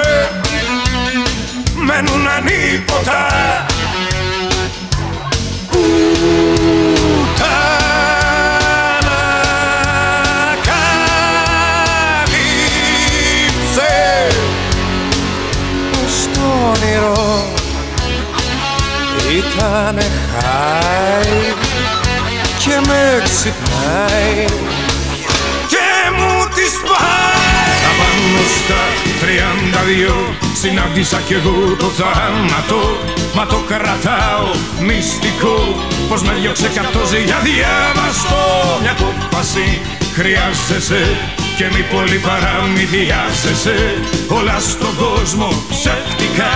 Μένουν 1.74 2.28
ανίποτα 2.28 3.26
ήταν 19.56 19.98
χάι 20.30 21.54
και 22.58 22.80
με 22.86 23.22
ξυπνάει 23.24 24.44
και 25.66 25.88
μου 26.16 26.48
τη 26.54 26.64
σπάει 26.76 27.80
Απάνω 27.90 28.42
στα 28.58 28.82
τριάντα 29.20 29.82
δυο 29.86 30.34
συνάντησα 30.60 31.20
κι 31.26 31.34
εγώ 31.34 31.76
το 31.78 31.86
θάνατο 31.98 32.82
Μα 33.34 33.46
το 33.46 33.56
κρατάω 33.68 34.48
μυστικό 34.80 35.58
Πως 36.08 36.22
με 36.22 36.32
διώξε 36.40 36.68
κι 36.68 36.78
αυτός 36.78 37.12
για 37.12 37.38
διάβαστο 37.48 38.38
Μια 38.82 38.94
κόπαση 39.02 39.80
χρειάζεσαι 40.14 41.02
και 41.56 41.64
μη 41.72 41.82
πολύ 41.94 42.18
παραμυθιάζεσαι. 42.18 43.78
Όλα 44.28 44.58
στον 44.58 44.96
κόσμο 45.02 45.48
ψεύτικα 45.70 46.52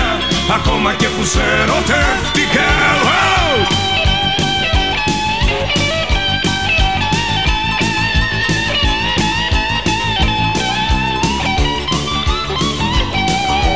Ακόμα 0.54 0.94
και 0.94 1.06
που 1.06 1.24
σε 1.24 1.40
ερωτεύτηκα 1.40 2.68
Wow! 3.06 3.60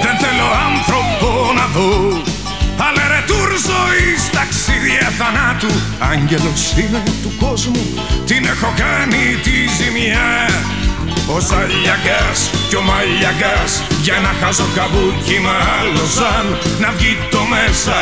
Δεν 0.03 0.17
θέλω 0.19 0.47
άνθρωπο 0.71 1.53
να 1.53 1.67
δω 1.67 2.23
Αλλά 2.79 3.09
ρε 3.09 3.25
τουρ 3.27 3.49
ζωής 3.49 4.31
ταξίδια 4.31 5.11
θανάτου 5.19 5.69
Άγγελος 5.99 6.73
είναι 6.77 7.03
του 7.23 7.33
κόσμου 7.39 7.83
Την 8.27 8.45
έχω 8.45 8.73
κάνει 8.77 9.39
τη 9.43 9.51
ζημιά 9.51 10.49
ο 11.27 11.41
Σαλιακάς 11.41 12.51
και 12.69 12.77
ο 12.77 12.83
Μαλιακάς 12.83 13.83
Για 14.03 14.19
να 14.25 14.33
χάσω 14.41 14.67
καβούκι 14.75 15.39
μάλωσαν 15.47 16.47
Να 16.79 16.91
βγει 16.97 17.19
το 17.31 17.41
μέσα 17.53 17.97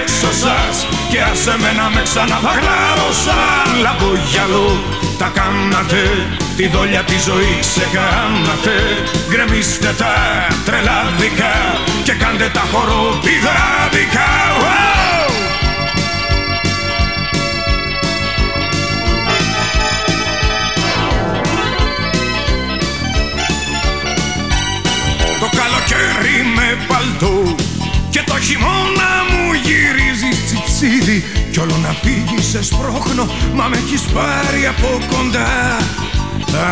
έξω 0.00 0.30
σας. 0.42 0.86
Και 1.10 1.20
άσε 1.30 1.54
με 1.62 1.70
να 1.78 1.86
με 1.94 2.02
ξαναβαγλάρωσαν 2.08 3.68
Λαμπογιαλό. 3.84 4.70
Τα 5.18 5.28
κάνατε 5.38 6.02
Τη 6.56 6.68
δόλια 6.68 7.02
τη 7.02 7.16
ζωή 7.28 7.54
ξεκάνατε 7.60 8.76
Γκρεμίστε 9.28 9.94
τα 10.00 10.14
τρελάδικα 10.64 11.54
Και 12.04 12.12
κάντε 12.12 12.48
τα 12.56 12.64
χοροπηδάδικα 12.72 14.28
παλτό. 26.88 27.54
Και 28.10 28.22
το 28.26 28.38
χειμώνα 28.40 29.10
μου 29.30 29.52
γυρίζει 29.66 30.30
τσιτσίδι 30.46 31.24
Κι 31.50 31.58
όλο 31.58 31.76
να 31.76 31.92
φύγει 32.02 32.42
σε 32.50 32.62
σπρώχνω 32.62 33.24
Μα 33.54 33.64
με 33.64 33.76
έχεις 33.76 34.02
πάρει 34.14 34.66
από 34.66 34.90
κοντά. 35.12 35.76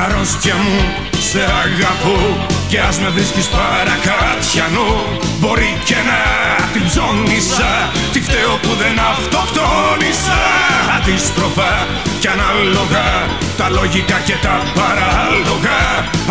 Αρρώστια 0.04 0.54
μου 0.54 0.78
σε 1.30 1.42
αγαπώ 1.64 2.18
Και 2.68 2.78
ας 2.80 3.00
με 3.00 3.08
βρίσκεις 3.08 3.48
παρακάτιανο. 3.56 4.88
Μπορεί 5.40 5.70
και 5.84 5.98
να 6.08 6.20
την 6.72 6.84
ψώνισα 6.88 7.72
Τι 8.12 8.20
φταίω 8.26 8.54
που 8.62 8.72
δεν 8.80 8.96
αυτοκτόνησα. 9.12 10.40
Αντίστροφα 10.96 11.72
κι 12.20 12.28
ανάλογα 12.34 13.06
Τα 13.56 13.66
λογικά 13.68 14.18
και 14.28 14.36
τα 14.44 14.56
παράλογα. 14.78 15.80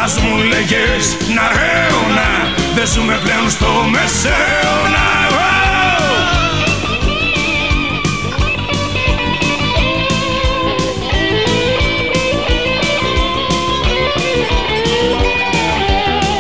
Ας 0.03 0.13
μου 0.21 0.35
λέγες 0.51 1.03
να 1.35 1.43
ρέωνα 1.57 2.29
Δεν 2.75 2.87
ζούμε 2.87 3.19
πλέον 3.23 3.49
στο 3.49 3.65
μεσαίωνα 3.91 5.07
Wow! 5.29 6.05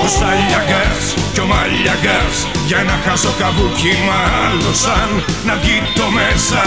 Ο 0.03 0.07
Σαλιαγκάς 0.07 1.13
και 1.33 1.41
ο 1.41 1.45
Μαλιαγκάς 1.45 2.47
Για 2.67 2.83
να 2.83 2.99
χάσω 3.05 3.33
καβούκι 3.39 3.93
μάλωσαν 4.07 5.23
Να 5.45 5.55
βγει 5.55 5.81
το 5.95 6.09
μέσα 6.09 6.61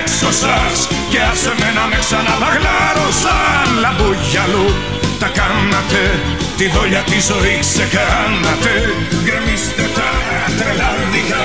έξω 0.00 0.32
σας 0.32 0.88
Και 1.08 1.20
άσε 1.20 1.54
με 1.58 1.72
να 1.74 1.86
με 1.86 1.96
ξαναβαγλάρωσαν 1.98 3.66
Λαμπούγιαλου 3.80 4.93
τα 5.22 5.28
κάνατε 5.40 6.02
Τη 6.58 6.66
δόλια 6.74 7.02
τη 7.10 7.18
ζωή 7.30 7.56
ξεκάνατε 7.72 8.72
Γκρεμίστε 9.24 9.84
τα 9.96 10.08
τρελάδικα 10.58 11.42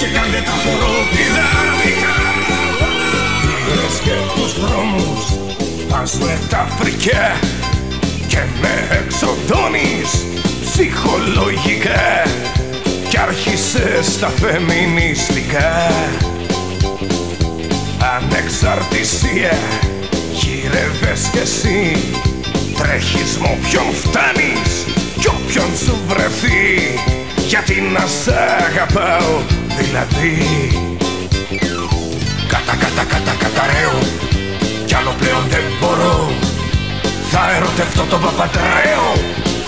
Και 0.00 0.08
κάντε 0.16 0.40
τα 0.48 0.54
χοροπηδάδικα 0.62 2.14
Πήρες 3.42 3.96
και 4.04 4.16
τους 4.34 4.52
δρόμους 4.60 5.22
Πας 5.90 6.12
με 6.22 6.38
τα 6.50 6.62
φρικιά 6.78 7.26
και 8.28 8.38
με 8.60 8.96
εξοδώνεις 8.98 10.10
ψυχολογικά. 10.76 12.22
Κι 13.08 13.18
άρχισες 13.18 14.18
τα 14.18 14.28
φεμινιστικά. 14.28 15.90
Ανεξαρτησία 18.16 19.58
γύρευες 20.32 21.28
κι 21.32 21.38
εσύ 21.38 21.96
Τρέχεις 22.78 23.38
με 23.38 23.48
όποιον 23.56 23.88
φτάνεις 24.02 24.70
κι 25.20 25.28
όποιον 25.28 25.70
σου 25.84 25.96
βρεθεί. 26.08 26.64
Γιατί 27.46 27.80
να 27.80 28.04
σ' 28.06 28.28
αγαπάω 28.66 29.34
δηλαδή. 29.78 30.36
Κατα 32.48 32.74
κατα 32.82 33.04
κατα 33.12 33.34
καταραίω 33.42 33.98
κι 34.86 34.94
άλλο 34.94 35.14
πλέον 35.18 35.44
δεν 35.48 35.64
μπορώ. 35.80 36.30
Θα 37.30 37.42
ερωτευτώ 37.56 38.02
τον 38.02 38.20
Παπαντρέο 38.20 39.08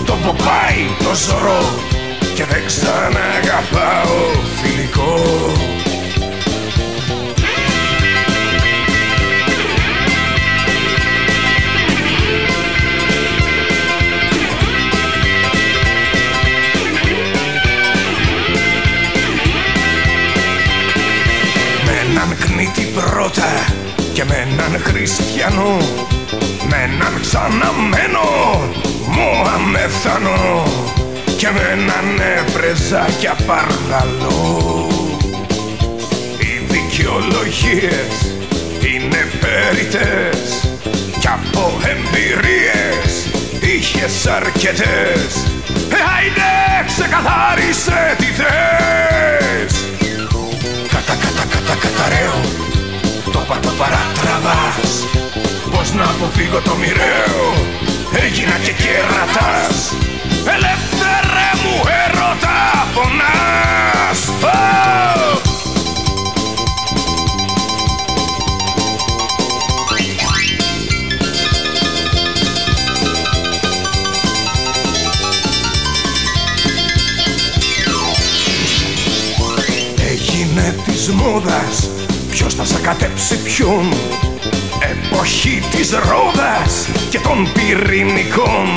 Τον 0.05 0.21
Ποπάι, 0.21 0.81
τον 1.03 1.15
Ζωρό. 1.15 1.63
Και 2.35 2.45
δεν 2.45 2.63
ξαναγαπάω 2.65 4.19
φιλικό 4.61 5.13
και 24.19 24.25
με 24.25 24.47
έναν 24.51 24.81
χριστιανό 24.83 25.77
με 26.69 26.75
έναν 26.75 27.21
ξαναμένο 27.21 28.27
Μωαμεθανό 29.07 30.63
και 31.37 31.47
με 31.53 31.61
έναν 31.71 32.21
πρεζάκια 32.53 33.35
παρδαλό 33.45 34.87
Οι 36.37 36.73
δικαιολογίες 36.73 38.13
είναι 38.93 39.27
περιτές 39.39 40.69
κι 41.19 41.27
από 41.27 41.79
εμπειρίες 41.91 43.29
είχες 43.61 44.25
αρκετές. 44.25 45.31
Ε, 45.89 45.99
Άιντε 46.17 46.51
ξεκαθάρισε 46.87 48.15
τι 48.17 48.25
θες. 48.25 49.73
Κατακατακατακαταραίω 50.91 52.69
Πώς 55.71 55.93
να 55.93 56.03
αποφύγω 56.03 56.61
το 56.61 56.75
μοιραίο. 56.75 57.53
Έγινα 58.23 58.57
και 58.63 58.71
κερατάς. 58.71 59.93
Ελεύθερε 60.45 61.47
μου 61.63 61.83
έρωτα 62.05 62.87
φωνάς. 62.93 64.29
Έγινε 80.09 80.75
της 80.85 81.09
μόδας 81.09 81.88
Ποιος 82.39 82.53
θα 82.53 82.65
σακατέψει 82.65 83.37
ποιον; 83.41 83.93
Εποχή 84.91 85.61
της 85.71 85.91
ρόδας 85.91 86.87
και 87.09 87.19
των 87.19 87.51
πυρηνικών. 87.53 88.67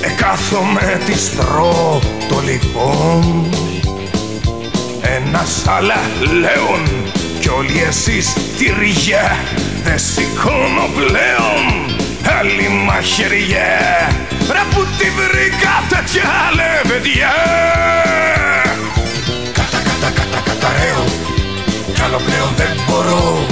Εκάθομαι 0.00 1.00
τη 1.06 1.18
στρώ 1.18 2.00
το 2.28 2.42
λοιπόν. 2.44 3.50
Ένας 5.02 5.62
άλλα 5.66 6.00
λέον 6.40 7.12
κι 7.40 7.48
όλοι 7.48 7.82
εσείς 7.88 8.32
τυριά 8.58 9.36
Δεν 9.84 9.98
σηκώνω 9.98 10.88
πλέον 10.96 11.64
άλλη 12.40 12.68
μαχαιριά. 12.68 14.10
Ρε 14.50 14.64
που 14.70 14.86
τη 14.98 15.06
βρήκα 15.18 15.74
τέτοια 15.88 16.30
λεβεδιά 16.58 17.34
Κατα 19.52 19.78
κατα 19.84 20.10
κατα 20.14 20.42
καταραίω 20.44 21.04
κι 21.04 21.21
άλλο 22.04 22.20
πλέον 22.26 22.52
δεν 22.56 22.72
μπορώ. 22.86 23.46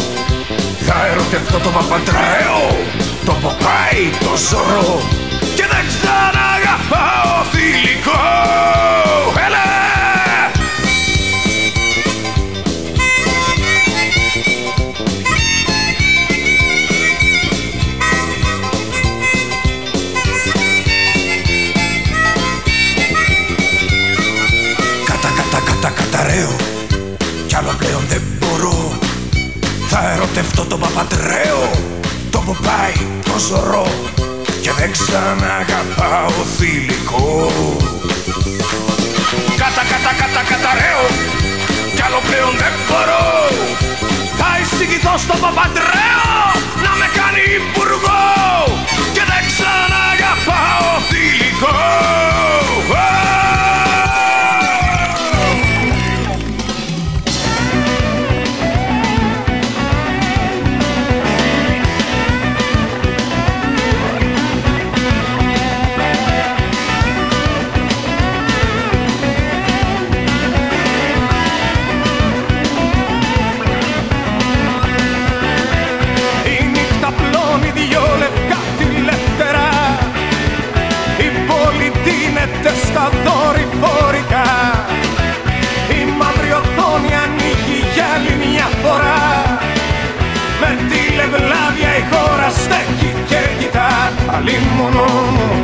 Θα 0.86 1.06
ερωτευτώ 1.06 1.58
το 1.58 1.70
παπαντραέο 1.70 2.62
Το 3.24 3.32
ποπάι 3.42 4.02
το 4.24 4.36
ζωρό. 4.48 5.02
Και 5.54 5.66
δεν 5.72 5.84
ξαναγαπάω 5.90 7.44
θηλυκό 7.52 8.99
ερωτευτώ 30.32 30.64
τον 30.64 30.80
Παπατρέο 30.80 31.70
Το 32.30 32.38
που 32.38 32.56
πάει 32.66 33.06
το 33.24 33.38
ζωρό 33.38 33.86
Και 34.62 34.72
δεν 34.78 34.92
ξαναγαπάω 34.92 36.44
θηλυκό. 36.56 37.50
Κατα 39.60 39.82
κατα 39.90 40.12
κατα 40.20 40.42
καταραίω 40.50 41.04
Κι 41.94 42.02
άλλο 42.06 42.20
πλέον 42.28 42.54
δεν 42.62 42.74
μπορώ. 42.86 43.28
Θα 44.38 44.50
εισηγηθώ 44.60 45.14
στον 45.24 45.40
Παπατρέο 45.40 46.34
Να 46.84 46.92
με 47.00 47.06
κάνει 47.18 47.42
υπουργό 47.60 48.24
Και 49.14 49.24
δεν 49.30 49.42
ξαναγαπάω 49.50 50.90
θηλυκό 51.08 51.78
Αλλήμωνο 94.60 95.04
μου, 95.34 95.62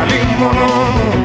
αλλήμωνο 0.00 0.72
μου. 0.94 1.22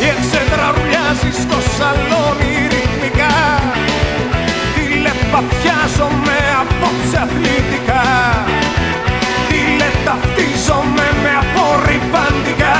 Η 0.00 0.06
εξέδρα 0.14 0.66
ρουλιάζει 0.76 1.30
στο 1.42 1.58
σαλόνι 1.76 2.52
ρυθμικά. 2.72 3.34
Τηλεπαθιάζομαι 4.74 6.38
απόψε 6.60 7.18
αθλητικά. 7.24 8.04
Τηλεταυτίζομαι 9.48 11.06
με 11.22 11.32
απορριπαντικά. 11.42 12.76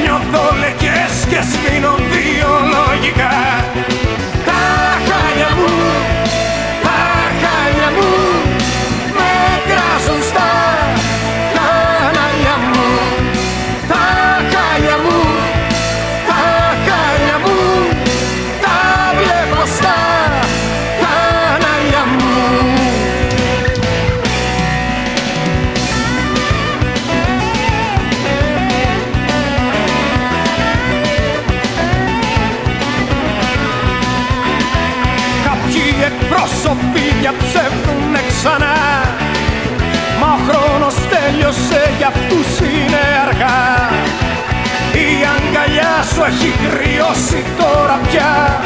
Νιώθω 0.00 0.44
λεκές 0.60 1.14
και 1.30 1.40
σβήνω 1.50 1.94
βιολογικά 2.10 3.34
Τα 3.86 3.95
έχει 46.28 46.52
κρυώσει 46.64 47.44
τώρα 47.58 48.00
πια. 48.08 48.60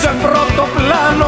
Σε 0.00 0.10
πρώτο 0.22 0.68
πλάνο 0.76 1.23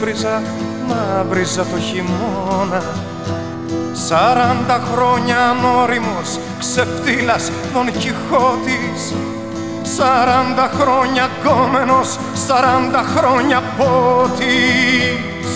Μα 0.00 0.42
μαύριζα 0.88 1.62
το 1.62 1.78
χειμώνα. 1.78 2.82
Σαράντα 3.92 4.80
χρόνια 4.92 5.36
ανώριμος, 5.50 6.38
ξεφτύλας 6.58 7.50
τον 7.72 7.86
Κιχώτης. 7.86 9.14
Σαράντα 9.82 10.70
χρόνια 10.80 11.28
κόμενος, 11.44 12.18
σαράντα 12.46 13.04
χρόνια 13.16 13.62
πότης. 13.78 15.50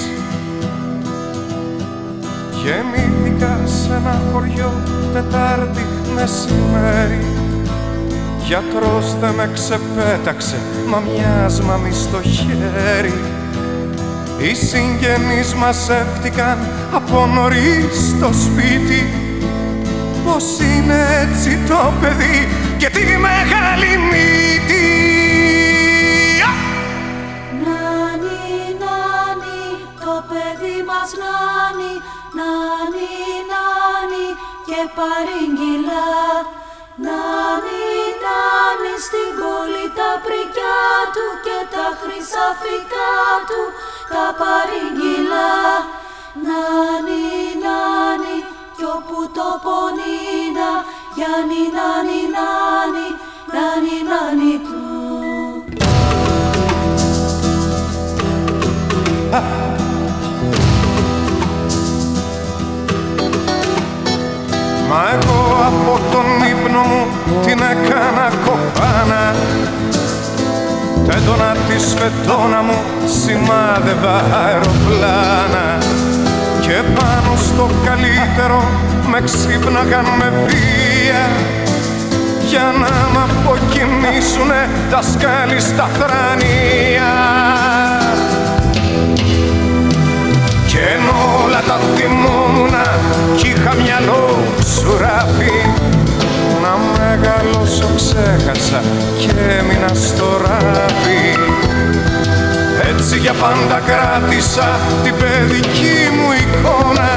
Γεμήθηκα 2.63 3.59
σε 3.65 3.95
ένα 3.95 4.21
χωριό 4.33 4.73
Τετάρτη 5.13 5.85
μεσημέρι 6.15 7.25
γιατρός 8.51 9.17
δεν 9.21 9.35
με 9.35 9.51
ξεπέταξε, 9.55 10.57
μα 10.89 10.99
μοιάσμα 10.99 11.77
μη 11.77 11.93
στο 11.93 12.23
χέρι. 12.23 13.40
Οι 14.43 14.55
συγγενείς 14.55 15.55
μας 15.55 15.89
έφτιαν 15.89 16.59
από 16.93 17.27
νωρίς 17.27 18.17
το 18.21 18.31
σπίτι. 18.33 19.03
Πώς 20.25 20.59
είναι 20.61 21.07
έτσι 21.23 21.59
το 21.69 21.93
παιδί 22.01 22.49
και 22.79 22.89
τη 22.89 23.05
μεγάλη 23.05 23.97
μύτη. 24.11 24.89
Νάνι, 27.63 28.77
νάνι, 28.81 29.63
το 30.05 30.25
παιδί 30.29 30.85
μας 30.87 31.11
νάνι 31.23 31.95
Νάνι, 32.39 33.15
νάνι 33.51 34.29
και 34.69 34.81
παρήγγυλα. 34.97 36.11
Νάνι, 37.05 37.83
νάνι 38.23 38.95
στην 39.07 39.31
κόλλη 39.41 39.87
τα 39.99 40.11
πρικιά 40.25 40.83
του 41.15 41.27
και 41.45 41.59
τα 41.75 41.87
χρυσαφικά 42.01 43.13
του 43.49 43.61
παρήγγυλα 44.41 45.51
Νάνι, 46.47 47.27
νάνι, 47.65 48.37
κι 48.77 48.85
όπου 48.97 49.19
το 49.37 49.49
πονίνα 49.65 50.71
Γιάννη, 51.17 51.63
νάνι, 51.77 52.21
νάνι, 52.35 53.07
νάνι, 53.55 53.97
νάνι 54.11 54.55
του. 54.65 54.81
Μα 64.89 65.03
εγώ 65.13 65.39
από 65.67 66.01
τον 66.13 66.49
ύπνο 66.51 66.81
μου 66.81 67.07
την 67.45 67.59
έκανα 67.61 68.33
κοπάνα. 68.45 69.35
Τ' 71.07 71.15
έντονα 71.17 71.57
της 71.69 71.83
σφετώνα 71.91 72.63
μου 72.63 72.79
σημάδευα 73.23 74.17
αεροπλάνα 74.45 75.79
Και 76.61 76.83
πάνω 76.95 77.37
στο 77.37 77.71
καλύτερο 77.85 78.63
με 79.11 79.21
ξύπναγαν 79.25 80.07
με 80.19 80.33
βία. 80.47 81.25
Για 82.47 82.75
να 82.83 82.95
μ' 83.13 83.23
αποκοιμήσουνε 83.29 84.69
τα 84.91 85.03
σκάλι 85.03 85.61
στα 85.61 85.89
θρανία. 85.99 87.13
Κι 90.67 90.77
ενώ 90.77 91.45
όλα 91.45 91.61
τα 91.67 91.79
θυμόμουνα 91.95 92.87
κι 93.37 93.49
είχα 93.49 93.75
μυαλό 93.75 94.39
σουράφι 94.75 95.55
Να 96.63 96.73
μεγαλώσω 96.99 97.89
ξέχασα 97.97 98.83
και 99.19 99.31
έμεινα 99.59 99.95
στο 99.95 100.41
ράβι. 100.45 101.25
Έτσι 102.91 103.19
για 103.19 103.33
πάντα 103.33 103.81
κράτησα 103.87 104.69
την 105.03 105.15
παιδική 105.21 105.99
μου 106.17 106.29
εικόνα. 106.43 107.11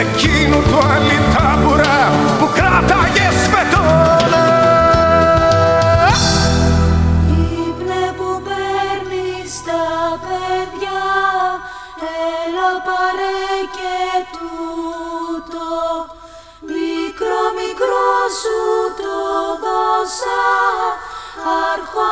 Εκείνου 0.00 0.62
του 0.68 0.78
αλυτάμπουρα 0.94 2.12
που 2.38 2.48
κράταγες 2.54 3.36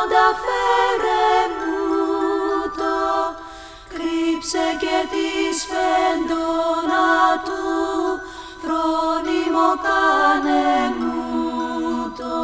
Άρχοντα 0.02 0.28
φέρε 0.44 1.36
μου 1.58 1.74
το. 2.76 2.98
Κρύψε 3.88 4.66
και 4.80 4.96
τη 5.10 5.56
σφεντόνα 5.58 7.08
του. 7.44 7.60
Φρόνιμο 8.62 9.68
κάνε 9.84 10.94
μου 10.98 12.12
το. 12.18 12.38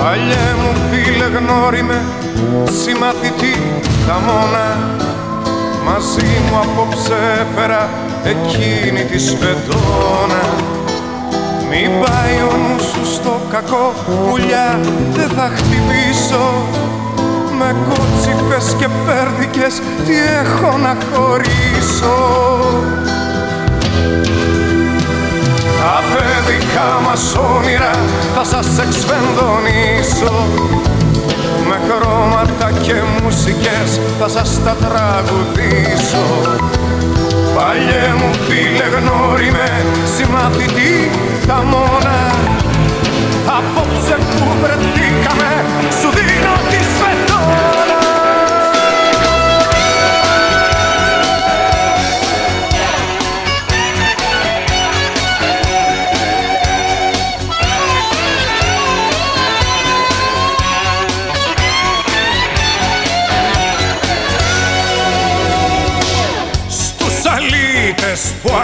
Παλιέ 0.00 0.54
μου 0.60 0.72
φίλε 0.90 1.24
γνώριμε 1.38 2.02
συμμαθητή 2.82 3.82
χαμόνα 4.06 4.93
Μαζί 5.84 6.26
μου 6.50 6.58
απόψε 6.58 7.16
έφερα 7.40 7.88
εκείνη 8.24 9.04
τη 9.04 9.18
σφεντόνα 9.18 10.42
Μην 11.70 11.90
πάει 12.00 12.36
ο 12.52 12.56
νους 12.56 12.82
σου 12.82 13.14
στο 13.14 13.40
κακό 13.50 13.94
πουλιά 14.06 14.80
δεν 15.12 15.28
θα 15.28 15.50
χτυπήσω. 15.56 16.52
Με 17.58 17.74
κότσιφες 17.88 18.74
και 18.78 18.88
πέρδικες 19.06 19.82
τι 20.06 20.14
έχω 20.42 20.78
να 20.78 20.96
χωρίσω. 21.12 22.16
Τα 25.80 26.02
παιδικά 26.12 27.00
μας 27.04 27.36
όνειρα 27.56 27.90
θα 28.34 28.44
σας 28.44 28.66
εξφενδονήσω 28.78 30.46
Με 31.68 31.76
χρώματα 31.86 32.70
και 32.82 32.94
μουσικές 33.22 34.00
θα 34.18 34.28
σας 34.28 34.60
τα 34.64 34.76
τραγουδήσω. 34.84 36.24
Παλιέ 37.54 38.14
μου 38.18 38.30
φίλε 38.46 38.86
γνώριμε 38.96 39.68
συμμαθητή 40.16 41.10
τα 41.46 41.62
μόνα. 41.70 42.18
Απόψε 43.58 44.16
που 44.30 44.46
βρεθήκαμε 44.62 45.50
σου 45.98 46.08
δίνω 46.16 46.54
τη 46.70 46.76
σφεντόνα 46.76 47.13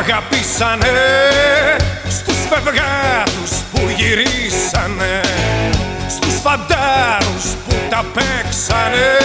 αγαπήσανε 0.01 0.87
Στους 2.09 2.37
φευγάτους 2.51 3.51
που 3.73 3.81
γυρίσανε 3.97 5.21
Στους 6.09 6.41
φαντάρους 6.43 7.45
που 7.69 7.75
τα 7.91 8.05
παίξανε 8.15 9.17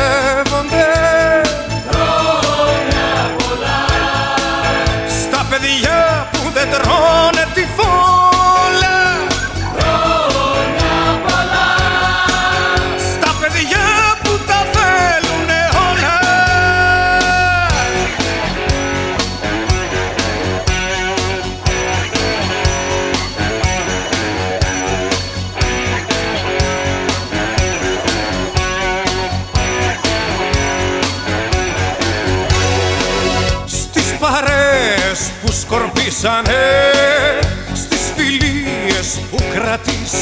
deserve 0.00 0.49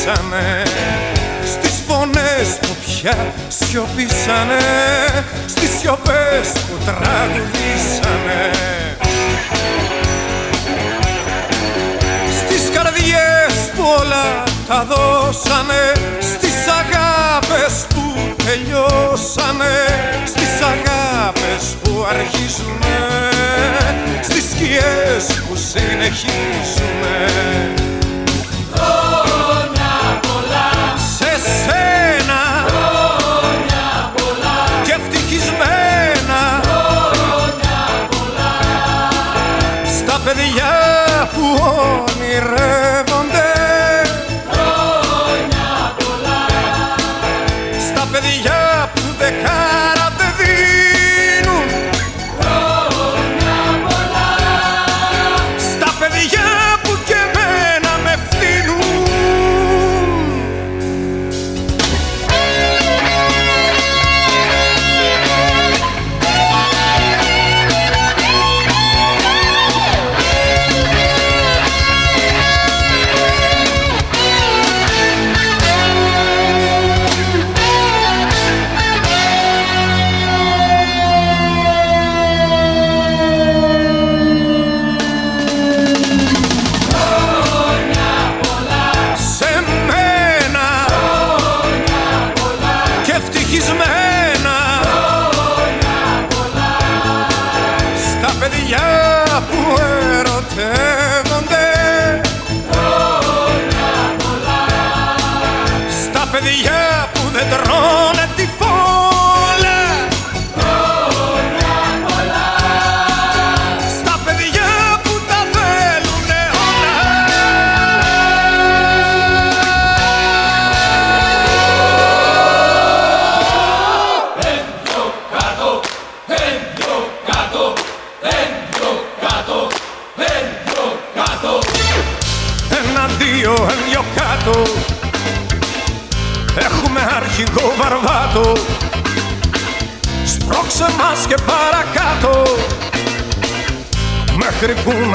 κρατήσανε 0.09 0.63
Στις 1.45 1.83
φωνές 1.89 2.59
που 2.61 2.77
πια 2.87 3.33
σιωπήσανε 3.49 4.59
Στις 5.47 5.71
σιωπές 5.79 6.49
που 6.53 6.77
τραγουδήσανε. 6.85 8.51
Στις 12.39 12.71
καρδιές 12.75 13.55
που 13.77 13.83
όλα 14.01 14.43
τα 14.69 14.87
δώσανε 14.89 15.93
Στις 16.21 16.57
αγάπες 16.81 17.87
που 17.89 18.35
τελειώσανε 18.45 19.77
Στις 20.25 20.53
αγάπες 20.73 21.77
που 21.83 22.07
αρχίζουνε 22.11 22.99
Στις 24.23 24.45
σκιές 24.51 25.25
που 25.49 25.57
συνεχίζουνε 25.57 27.98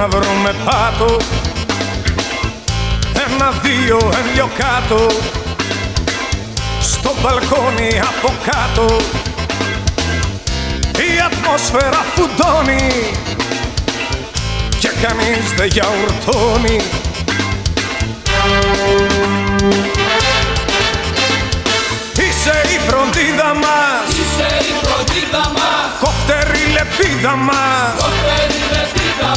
να 0.04 0.10
βρούμε 0.10 0.56
πάτο. 0.66 1.18
Ένα, 3.26 3.52
δύο, 3.64 4.00
δυο 4.34 4.50
κάτω. 4.58 5.08
Στο 6.82 7.12
μπαλκόνι 7.22 8.00
από 8.00 8.34
κάτω. 8.44 8.96
Η 10.98 11.20
ατμόσφαιρα 11.26 12.06
φουντώνει 12.16 13.12
και 14.80 14.90
κανείς 15.02 15.54
δεν 15.58 15.68
γιαουρτώνει. 15.68 16.80
Είσαι 22.18 22.62
η 22.76 22.80
φροντίδα 22.88 23.54
μας, 23.54 24.08
Είσαι 24.10 24.48
η 24.60 24.74
φροντίδα 24.84 25.52
μας. 25.56 26.00
Κοφτερή 26.00 26.64
λεπίδα 26.72 27.36
μας. 27.36 27.54
Κοφέρι 27.54 27.93
λεπίδα 27.93 27.93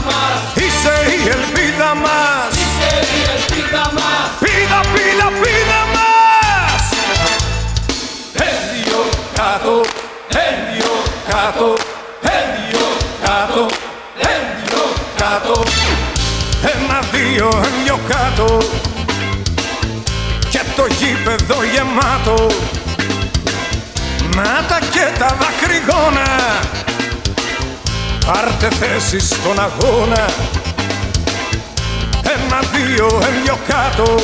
μας. 0.09 0.39
Είσαι 0.65 0.95
η 1.17 1.29
ελπίδα 1.37 1.91
μας, 2.05 2.51
Είσαι 2.63 2.91
η 3.17 3.21
ελπίδα 3.35 3.85
μας. 3.99 4.27
Πίδα, 4.43 4.81
πίδα, 4.93 5.29
πίδα 5.41 5.83
μας. 5.95 6.83
Ένδυο 8.49 9.01
κάτω, 9.39 9.75
ένδυο 10.47 10.93
κάτω, 11.31 11.69
ένδυο 12.37 12.87
κάτω, 13.25 13.67
ένδυο 14.33 14.83
κάτω. 15.21 15.63
Ένα, 16.73 16.99
δύο, 17.13 17.49
ένδυο 17.69 17.99
κάτω. 18.09 18.59
Και 20.49 20.61
το 20.77 20.87
γήπεδο 20.99 21.59
γεμάτο. 21.73 22.47
Να 24.37 24.65
τα 24.69 24.79
και 24.91 25.07
τα 25.19 25.37
δακρυγόνα 25.41 26.29
Πάρτε 28.27 28.69
θέση 28.69 29.19
στον 29.19 29.61
αγώνα. 29.61 30.29
Ένα, 32.23 32.61
δύο, 32.73 33.23
ένδυο 33.23 33.59
κάτω. 33.69 34.15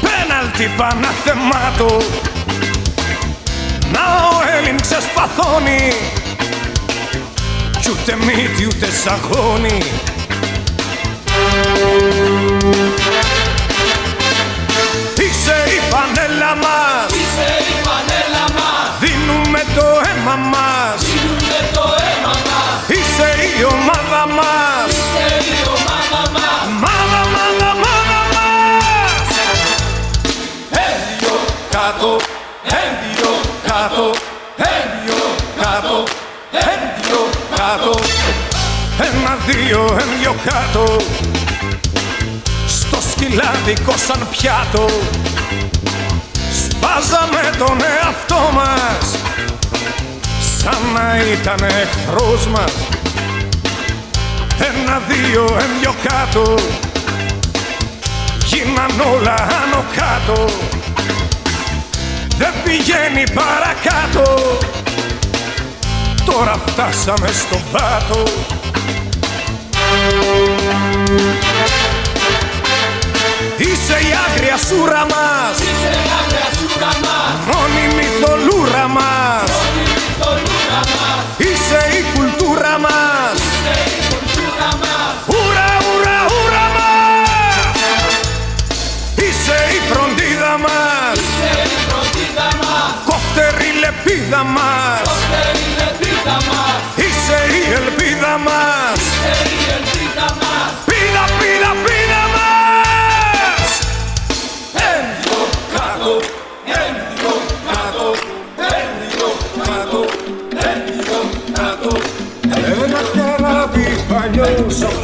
Πέναλτι 0.00 0.70
παναθεμάτο. 0.76 1.96
Να 3.92 4.00
ο 4.00 4.56
Έλλην 4.56 4.80
ξεσπαθώνει. 4.80 5.92
Κι 7.80 7.90
ούτε 7.90 8.16
μύτη 8.24 8.64
ούτε 8.66 8.86
σαγόνι. 9.04 9.82
Είσαι 15.18 15.64
η 15.66 15.80
φανέλα 15.90 16.54
μας. 16.56 17.12
Είσαι 17.12 17.46
η 17.58 17.64
φανέλα 17.64 17.64
μας 17.64 17.67
Δίνουμε 19.58 19.80
το 19.80 20.00
αίμα 20.08 20.36
μας. 20.36 21.00
Δίνουμε 21.02 21.60
το 21.72 21.84
αίμα 22.04 22.32
μας 22.48 22.88
Είσαι 22.88 23.28
η 23.58 23.64
ομάδα 23.64 24.22
μας. 24.38 24.90
Είσαι 24.90 25.28
η 25.54 25.60
ομάδα 25.76 26.22
μας. 26.34 26.64
Μάδα, 26.82 27.22
μάδα, 27.34 27.70
μάδα 27.82 28.20
μας 28.34 29.26
Ένδυο 30.86 31.36
κάτω, 31.70 32.10
ένδυο 32.82 33.32
κάτω, 33.68 34.06
ένδυο 34.74 35.22
κάτω, 35.62 35.96
ένδυο 36.70 37.20
κάτω. 37.56 37.94
Ένα, 39.06 39.36
δύο, 39.46 39.98
ένδυο 40.00 40.34
κάτω. 40.44 40.96
Στο 42.66 42.98
σκυλάδικο 43.10 43.94
σαν 44.06 44.26
πιάτο. 44.30 44.86
Σπάζαμε 46.62 47.50
τον 47.58 47.76
εαυτό 47.82 48.50
μας 48.54 49.27
Σαν 50.60 50.78
να 50.94 51.16
ήταν 51.32 51.66
εχθρός 51.68 52.46
μας. 52.46 52.72
Ένα, 54.58 55.02
δύο, 55.08 55.44
ένδυο 55.60 55.94
κάτω. 56.02 56.54
Γίναν 58.46 59.14
όλα 59.14 59.34
άνω 59.34 59.84
κάτω. 59.96 60.44
Δεν 62.38 62.52
πηγαίνει 62.64 63.24
παρακάτω. 63.34 64.58
Τώρα 66.24 66.56
φτάσαμε 66.66 67.28
στον 67.32 67.60
πάτο. 67.72 68.22
Είσαι 73.56 73.92
η 73.92 74.12
άγρια 74.28 74.56
σούρα 74.56 75.06
μας. 75.10 75.58
Είσαι 75.58 75.90
η 75.92 76.10
άγρια 76.20 76.48
σούρα 76.58 76.86
μας 76.86 77.17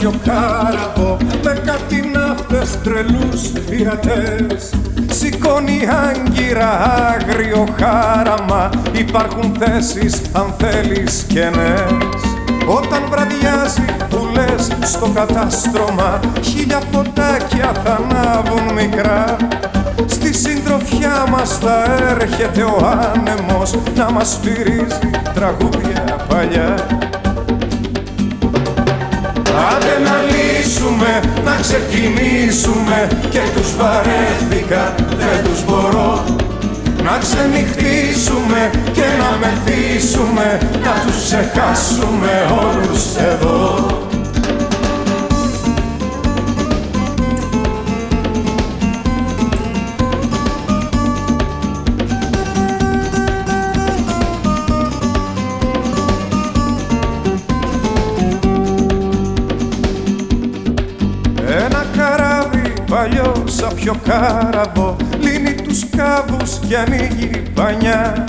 παλιό 0.05 0.11
σαν 0.11 0.21
πιο 0.21 0.21
κάραβο 0.25 1.17
Με 1.45 1.61
κάτι 1.65 2.11
ναύτες 2.13 2.79
τρελούς 2.83 3.49
πειρατές 3.71 4.75
Σηκώνει 5.11 5.81
άγκυρα 6.09 6.71
άγριο 7.15 7.67
χάραμα 7.79 8.71
Υπάρχουν 8.93 9.57
θέσεις 9.59 10.21
αν 10.33 10.55
θέλεις 10.59 11.25
κενές. 11.29 12.23
Όταν 12.67 13.03
βραδιάζει 13.11 13.85
που 13.99 14.17
πολλές 14.17 14.71
στο 14.83 15.09
κατάστρωμα 15.15 16.21
Χίλια 16.43 16.81
φωτάκια 16.93 17.73
θα 17.85 18.01
ανάβουν 18.03 18.73
μικρά. 18.75 19.37
Στη 20.07 20.35
συντροφιά 20.35 21.25
μας 21.31 21.59
θα 21.59 21.85
έρχεται 22.11 22.63
ο 22.63 22.87
άνεμος 22.87 23.75
Να 23.97 24.11
μας 24.11 24.33
στηρίζει 24.33 25.11
τραγούδια 25.35 26.27
παλιά 26.29 26.75
Άντε 29.71 29.95
να 30.07 30.17
λύσουμε, 30.31 31.21
να 31.45 31.55
ξεκινήσουμε. 31.61 33.09
Και 33.31 33.43
τους 33.55 33.77
βαρέθηκα, 33.77 34.95
δεν 35.21 35.45
τους 35.45 35.65
μπορώ. 35.65 36.25
Να 37.03 37.19
ξενυχτήσουμε 37.19 38.71
και 38.93 39.07
να 39.21 39.31
μεθύσουμε. 39.43 40.59
Να 40.85 40.95
τους 41.07 41.25
ξεχάσουμε 41.25 42.33
όλους 42.65 43.03
εδώ 43.17 44.13
σαν 63.85 64.01
πιο 64.03 64.13
κάραβο 64.13 64.97
τους 65.65 65.85
κάβους 65.97 66.59
κι 66.69 66.77
ανοίγει 66.77 67.43
πανιά 67.55 68.25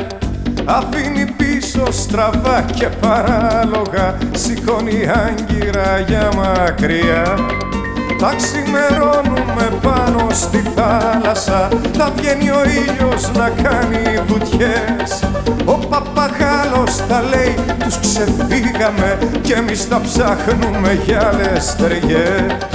Αφήνει 0.66 1.26
πίσω 1.38 1.92
στραβά 1.92 2.66
και 2.76 2.88
παράλογα 2.88 4.18
Σηκώνει 4.32 5.10
άγκυρα 5.26 6.00
για 6.08 6.30
μακριά. 6.36 7.38
Θα 8.20 8.34
ξημερώνουμε 8.36 9.80
πάνω 9.82 10.28
στη 10.32 10.64
θάλασσα 10.76 11.70
Θα 11.94 12.12
βγαίνει 12.16 12.50
ο 12.50 12.64
ήλιος 12.64 13.32
να 13.32 13.50
κάνει 13.50 14.20
βουτιές. 14.28 15.24
Ο 15.66 15.74
παπαγάλος 15.74 16.96
θα 17.08 17.22
λέει 17.22 17.56
τους 17.84 18.00
ξεφύγαμε 18.00 19.18
Κι 19.42 19.52
εμείς 19.52 19.84
θα 19.86 20.02
ψάχνουμε 20.02 21.00
για 21.06 21.28
άλλες 21.28 21.76
Άντε 21.80 22.75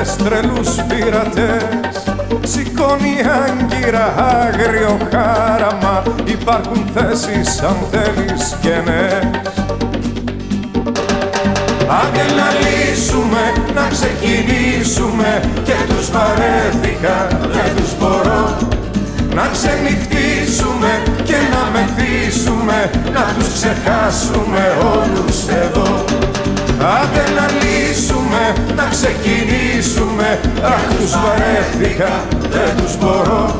ναύτες 0.00 0.16
τρελούς 0.16 0.68
πειρατές 0.88 2.02
Σηκώνει 2.42 3.14
άγκυρα 3.44 4.14
άγριο 4.16 4.98
χάραμα. 5.10 6.02
Υπάρχουν 6.24 6.90
θέσεις 6.94 7.60
αν 7.62 7.76
θέλεις 7.90 8.56
και 8.60 8.74
ναι. 8.84 9.30
Άντε 12.00 12.24
να 12.38 12.48
λύσουμε, 12.60 13.42
να 13.74 13.88
ξεκινήσουμε. 13.90 15.40
Και 15.64 15.76
τους 15.88 16.10
βαρέθηκα, 16.10 17.26
δεν 17.52 17.76
τους 17.76 17.92
μπορώ. 17.98 18.56
Να 19.34 19.48
ξενυχτήσουμε 19.52 21.02
και 21.24 21.38
να 21.52 21.62
μεθύσουμε. 21.72 22.90
Να 23.12 23.24
τους 23.34 23.48
ξεχάσουμε 23.52 24.62
όλους 24.94 25.38
εδώ. 25.64 26.04
Άντε 26.98 27.24
να 27.36 27.44
λύσουμε, 27.46 27.59
να 28.76 28.84
ξεκινήσουμε. 28.90 30.40
Αχ 30.62 30.82
τους 30.96 31.12
βαρέθηκα, 31.22 32.24
δεν 32.40 32.76
τους 32.76 32.96
μπορώ. 32.98 33.56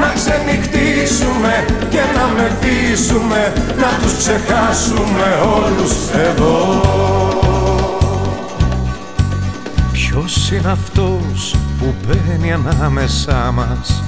Να 0.00 0.12
ξενυχτήσουμε 0.14 1.64
και 1.90 2.02
να 2.16 2.24
μεθύσουμε. 2.36 3.52
Να 3.76 3.90
τους 4.02 4.16
ξεχάσουμε 4.16 5.26
όλους 5.56 5.92
εδώ. 6.28 6.56
Ποιος 9.92 10.50
είναι 10.50 10.70
αυτός 10.70 11.56
που 11.78 11.94
μπαίνει 12.06 12.52
ανάμεσά 12.52 13.52
μας 13.54 14.02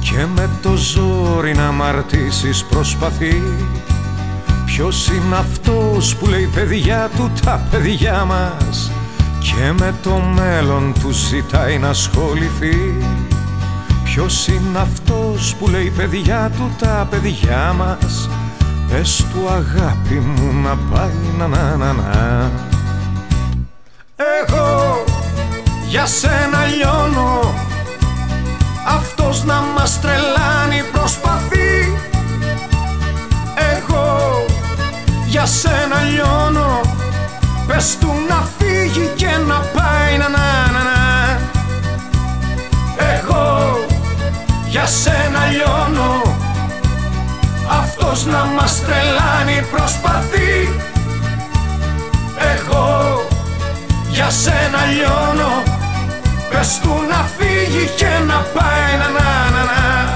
και 0.00 0.26
με 0.34 0.48
το 0.62 0.76
ζόρι 0.76 1.54
να 1.54 1.72
μαρτήσεις 1.72 2.64
προσπαθεί; 2.64 3.42
Ποιος 4.66 5.08
είναι 5.08 5.36
αυτός 5.36 6.16
που 6.16 6.26
λέει 6.26 6.50
παιδιά 6.54 7.10
του 7.16 7.30
τα 7.44 7.66
παιδιά 7.70 8.24
μας 8.24 8.90
και 9.42 9.72
με 9.78 9.94
το 10.02 10.10
μέλλον 10.10 10.94
του 11.00 11.10
ζητάει 11.10 11.78
να 11.78 11.88
ασχοληθεί. 11.88 12.94
Ποιος 14.04 14.48
είναι 14.48 14.78
αυτός 14.78 15.54
που 15.54 15.68
λέει 15.68 15.92
παιδιά 15.96 16.50
του 16.56 16.70
τα 16.78 17.06
παιδιά 17.10 17.72
μας 17.72 18.28
Πες 18.90 19.26
του 19.32 19.48
αγάπη 19.48 20.14
μου 20.14 20.52
να 20.62 20.76
πάει 20.90 21.34
να 21.38 21.46
να 21.46 21.76
να 21.76 21.92
να 21.92 22.50
Εγώ 24.42 25.04
για 25.88 26.06
σένα 26.06 26.64
λιώνω 26.64 27.54
Αυτός 28.86 29.44
να 29.44 29.54
μας 29.54 30.00
τρελάνει 30.00 30.82
προσπαθεί. 30.92 31.98
Εγώ 33.72 34.44
για 35.26 35.46
σένα 35.46 36.02
λιώνω 36.02 36.80
Πες 37.74 37.96
του 38.00 38.12
να 38.28 38.44
φύγει 38.58 39.12
και 39.16 39.26
να 39.46 39.54
πάει 39.54 40.16
να 40.18 40.28
να 40.28 40.70
να 40.72 40.82
να. 40.82 41.40
Εγώ 43.14 43.78
για 44.66 44.86
σένα 44.86 45.46
λιώνω. 45.50 46.36
Αυτός 47.80 48.24
να 48.24 48.44
μας 48.44 48.82
τρελάνει 48.82 49.66
προσπαθεί. 49.70 50.80
Εγώ 52.54 53.26
για 54.08 54.30
σένα 54.30 54.84
λιώνω. 54.92 55.62
Πες 56.50 56.78
του 56.82 56.94
να 57.08 57.28
φύγει 57.36 57.90
και 57.96 58.24
να 58.26 58.34
πάει 58.34 58.98
να 58.98 59.08
να 59.08 59.50
να 59.50 59.64
να 59.64 60.11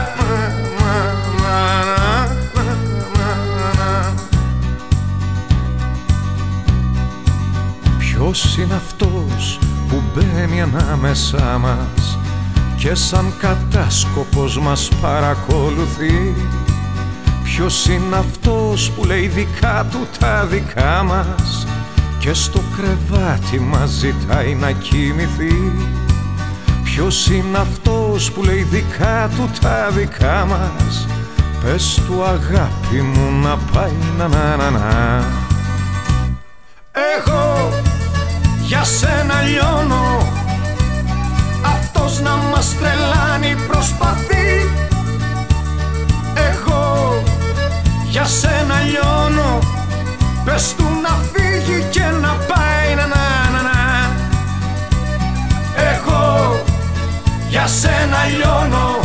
Ποιος 8.28 8.56
είναι 8.56 8.74
αυτός 8.74 9.58
που 9.88 10.02
μπαίνει 10.14 10.60
ανάμεσά 10.60 11.58
μας 11.58 12.18
και 12.76 12.94
σαν 12.94 13.32
κατάσκοπος 13.40 14.58
μας 14.58 14.88
παρακολουθεί; 15.00 16.34
Ποιος 17.44 17.86
είναι 17.86 18.16
αυτός 18.16 18.90
που 18.90 19.04
λέει 19.04 19.26
δικά 19.26 19.86
του 19.90 20.06
τα 20.18 20.44
δικά 20.44 21.02
μας 21.02 21.66
και 22.18 22.32
στο 22.32 22.60
κρεβάτι 22.76 23.60
μας 23.60 23.90
ζητάει 23.90 24.54
να 24.54 24.72
κοιμηθεί; 24.72 25.72
Ποιος 26.84 27.30
είναι 27.30 27.58
αυτός 27.58 28.32
που 28.32 28.42
λέει 28.42 28.62
δικά 28.62 29.30
του 29.36 29.50
τα 29.60 29.90
δικά 29.90 30.44
μας 30.44 31.06
Πες 31.64 32.00
του 32.06 32.22
αγάπη 32.22 33.00
μου 33.02 33.40
να 33.42 33.56
πάει 33.56 33.92
να 34.18 34.28
να 34.28 34.56
να 34.56 34.70
να 34.70 35.24
Εγώ 36.92 37.95
για 38.66 38.84
σένα 38.84 39.40
λιώνω. 39.40 40.32
Αυτός 41.62 42.20
να 42.20 42.36
μας 42.36 42.76
τρελάνει 42.78 43.54
προσπαθεί. 43.66 44.70
Εγώ 46.34 47.22
για 48.04 48.24
σένα 48.24 48.80
λιώνω. 48.80 49.58
Πες 50.44 50.74
του 50.76 50.84
να 51.02 51.18
φύγει 51.32 51.86
και 51.90 52.04
να 52.22 52.32
πάει. 52.48 52.94
Να 52.94 53.06
να 53.06 53.50
να 53.52 53.62
να. 53.62 53.80
Εγώ 55.90 56.62
για 57.48 57.66
σένα 57.66 58.24
λιώνω. 58.36 59.00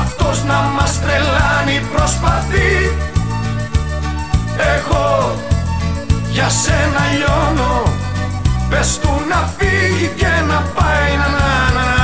Αυτός 0.00 0.44
να 0.44 0.60
μας 0.76 1.00
τρελάνει 1.00 1.86
προσπαθεί. 1.94 2.96
Εγώ 4.76 5.34
για 6.30 6.48
σένα 6.48 7.00
λιώνω 7.16 7.87
Πες 8.68 8.98
του 8.98 9.08
να 9.28 9.48
φύγει 9.56 10.08
και 10.16 10.32
να 10.48 10.60
πάει. 10.74 11.16
Να 11.16 11.28
να 11.28 11.70
να 11.74 11.97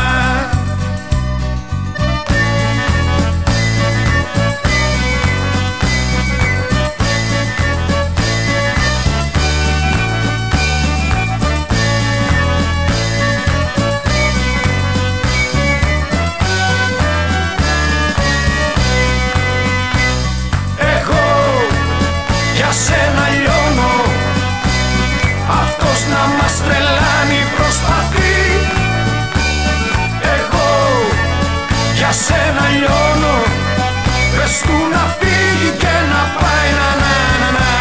του 34.63 34.77
να 34.93 35.03
φύγει 35.19 35.71
και 35.83 35.95
να 36.13 36.23
πάει 36.39 36.71
να 36.79 36.89
να 37.03 37.13
να 37.43 37.49
να. 37.59 37.73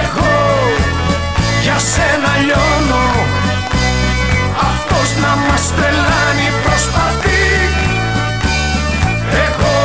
Εγώ 0.00 0.34
για 1.62 1.78
σένα 1.92 2.32
λιώνω. 2.46 3.06
Αυτός 4.70 5.08
να 5.22 5.32
μας 5.46 5.64
τρελάνει 5.76 6.48
προσπαθεί. 6.64 7.44
Εγώ 9.46 9.78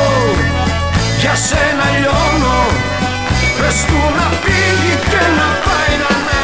για 1.20 1.34
σένα 1.48 1.86
λιώνω. 2.00 2.58
Πες 3.58 3.84
του 3.88 4.00
να 4.18 4.26
φύγει 4.42 4.94
και 5.10 5.22
να 5.38 5.48
πάει 5.64 5.94
να 6.02 6.12
να 6.26 6.40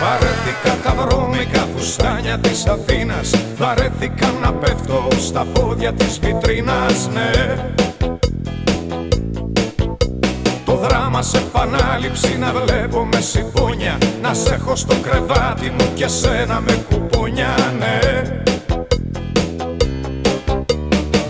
Βαρέθηκα 0.00 0.72
τα 0.84 0.92
βρώμικα 0.98 1.63
φουστάνια 1.96 2.38
της 2.38 2.66
Αθήνας 2.66 3.30
Βαρέθηκα 3.56 4.32
να 4.42 4.52
πέφτω 4.52 5.08
στα 5.18 5.46
πόδια 5.52 5.92
της 5.92 6.18
βιτρίνας, 6.18 7.08
ναι 7.12 7.56
το 10.64 10.76
δράμα 10.76 11.22
σε 11.22 11.36
επανάληψη 11.36 12.38
να 12.38 12.52
βλέπω 12.52 13.04
με 13.04 13.20
συμπόνια 13.20 13.98
Να 14.22 14.34
σε 14.34 14.54
έχω 14.54 14.76
στο 14.76 14.94
κρεβάτι 14.94 15.70
μου 15.70 15.92
και 15.94 16.08
σένα 16.08 16.60
με 16.60 16.84
κουπόνια, 16.90 17.54
ναι 17.78 17.98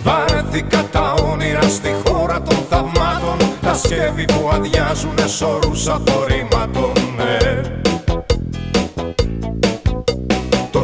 Βαρέθηκα 0.03 0.85
τα 0.93 1.15
όνειρα 1.33 1.63
στη 1.63 1.95
χώρα 2.07 2.43
των 2.43 2.57
θαυμάτων 2.69 3.49
Τα 3.63 3.75
σχέδι 3.75 4.25
που 4.25 4.51
αδειάζουνε 4.53 5.27
σωρούς 5.27 5.89
απορρίμματων 5.89 6.93
ναι. 7.17 7.74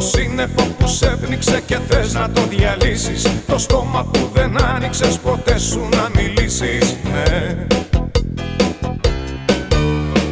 Το 0.01 0.07
σύννεφο 0.07 0.63
που 0.77 0.87
σε 0.87 1.05
έπνιξε 1.05 1.61
και 1.65 1.77
θες 1.87 2.13
να 2.13 2.29
το 2.29 2.41
διαλύσεις. 2.49 3.27
Το 3.47 3.57
στόμα 3.57 4.03
που 4.13 4.29
δεν 4.33 4.63
άνοιξες 4.63 5.17
ποτέ 5.17 5.59
σου 5.59 5.89
να 5.91 6.21
μιλήσεις. 6.21 6.95
Ναι. 7.11 7.65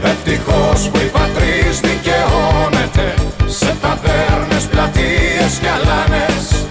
Ευτυχώς 0.03 0.89
που 0.89 0.97
η 0.97 1.09
πατρίς 1.11 1.79
δικαιώνεται 1.79 3.13
Σε 3.45 3.75
ταβέρνες, 3.81 4.63
πλατείες 4.71 5.59
και 5.61 5.67
αλάνες 5.69 6.65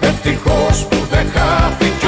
Ευτυχώς 0.00 0.86
που 0.88 0.96
δεν 1.10 1.26
χάθηκε 1.34 2.06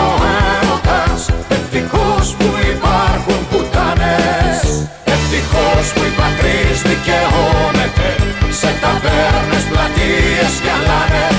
πλατείες 10.47 11.36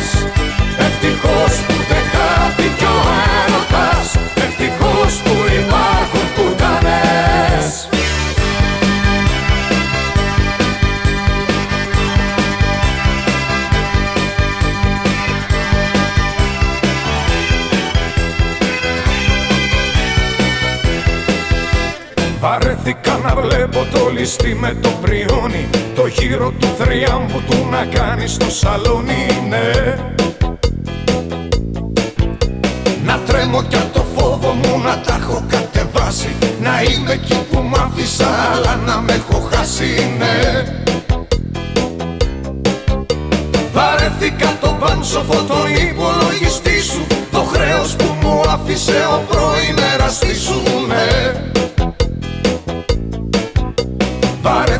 βλέπω 24.27 24.41
το 24.41 24.43
ληστή 24.43 24.55
με 24.55 24.77
το 24.81 24.89
πριόνι. 25.01 25.69
Το 25.95 26.07
γύρο 26.07 26.51
του 26.59 26.67
θριάμβου 26.77 27.41
του 27.49 27.67
να 27.69 27.85
κάνει 27.85 28.27
στο 28.27 28.49
σαλόνι, 28.49 29.25
ναι. 29.49 29.95
Να 33.05 33.19
τρέμω 33.19 33.63
κι 33.63 33.75
απ' 33.75 33.93
το 33.93 34.05
φόβο 34.15 34.53
μου 34.53 34.79
να 34.79 34.99
τα 34.99 35.15
έχω 35.21 35.45
κατεβάσει. 35.47 36.29
Να 36.61 36.81
είμαι 36.81 37.11
εκεί 37.11 37.45
που 37.51 37.61
μ' 37.61 37.75
άφησα 37.75 38.27
αλλά 38.53 38.75
να 38.85 39.01
με 39.01 39.13
έχω 39.13 39.49
χάσει, 39.51 40.15
ναι. 40.17 40.63
Βαρέθηκα 43.73 44.57
το 44.61 44.77
πάνσοφο 44.79 45.43
τον 45.43 45.67
υπολογιστή 45.89 46.81
σου. 46.81 47.07
Το 47.31 47.39
χρέος 47.39 47.95
που 47.95 48.15
μου 48.21 48.41
άφησε 48.49 49.07
ο 49.11 49.23
πρώην 49.29 49.77
εραστής 49.93 50.41
σου, 50.41 50.61
ναι 50.87 51.26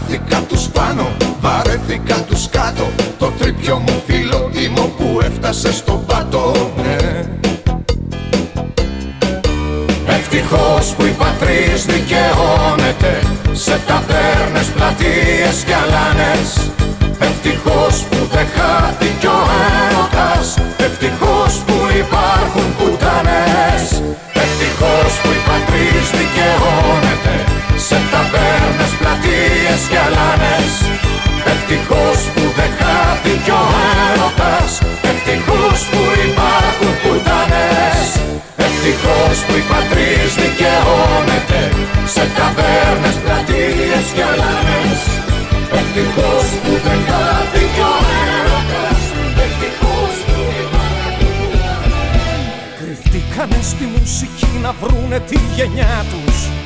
Βαρέθηκα 0.08 0.42
τους 0.48 0.68
πάνω, 0.68 1.08
βαρέθηκα 1.42 2.16
τους 2.16 2.50
κάτω. 2.50 2.88
Το 3.20 3.32
τρίπιο 3.40 3.78
μου 3.78 4.04
φιλότιμο 4.08 4.82
που 4.98 5.20
έφτασε 5.24 5.74
στον 5.74 6.06
πάτο 6.06 6.72
ναι. 6.78 7.26
Ευτυχώς 10.06 10.94
που 10.98 11.06
η 11.06 11.10
πατρίς 11.10 11.86
δικαιώνεται. 11.86 13.22
Σε 13.52 13.82
ταβέρνες, 13.88 14.68
πλατείες 14.76 15.64
και 15.66 15.74
αλάνες. 15.84 16.72
Ευτυχώς 17.20 17.96
που 18.10 18.18
δεν 18.34 18.48
χάθηκε 18.56 19.28
ο 19.28 19.42
έρωτας. 19.86 20.58
Ευτυχώς 20.78 21.54
που 21.66 21.76
υπάρχουν 22.04 22.68
πουτάνες. 22.78 23.84
Ευτυχώς 24.44 25.12
που 25.22 25.30
η 25.40 25.42
πατρίς 25.48 26.06
δικαιώνεται. 26.20 27.34
Σε 27.88 27.98
ταβέρνες, 28.12 28.57
πλατείες 29.78 29.88
και 29.90 30.00
αλάνες 30.08 30.74
Ευτυχώς 31.54 32.20
που 32.34 32.44
δεν 32.58 32.72
χάθηκε 32.80 33.52
ο 33.52 33.66
έρωτας 34.10 34.72
Ευτυχώς 35.12 35.80
που 35.92 36.02
υπάρχουν 36.28 36.92
πουτάνες 37.02 38.10
Ευτυχώς 38.68 39.38
που 39.46 39.54
η 39.62 39.64
πατρίς 39.72 40.32
δικαιώνεται 40.42 41.62
Σε 42.14 42.24
ταβέρνες, 42.38 43.18
πλατείες 43.24 44.06
και 44.16 44.24
αλάνες 44.32 45.02
Ευτυχώς 45.80 46.48
που 46.64 46.72
δεν 46.86 47.00
χάθηκε 47.10 47.82
ο 47.94 47.98
έρωτας 48.36 49.02
Ευτυχώς 49.46 50.16
που 50.28 50.42
υπάρχουν 50.64 51.52
Κρυφτήκανε 52.80 53.60
στη 53.72 53.86
μουσική 53.96 54.52
να 54.64 54.72
βρούνε 54.82 55.20
τη 55.30 55.38
γενιά 55.56 55.96
τους 56.12 56.57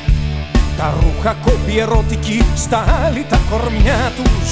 Τα 0.82 0.94
ρούχα 1.00 1.34
κόμπι 1.34 1.80
ερωτικοί 1.80 2.46
στα 2.56 2.86
άλλη 3.06 3.26
τα 3.30 3.40
κορμιά 3.50 4.12
τους. 4.16 4.50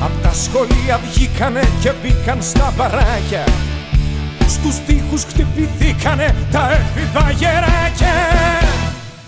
Απ' 0.00 0.22
τα 0.22 0.32
σχολεία 0.32 1.00
βγήκανε 1.04 1.62
και 1.80 1.92
μπήκαν 2.02 2.42
στα 2.42 2.72
μπαράκια. 2.76 3.44
Στους 4.48 4.76
τοίχους 4.86 5.24
χτυπηθήκανε 5.24 6.34
τα 6.50 6.70
έφηβα 6.72 7.30
γεράκια. 7.30 8.14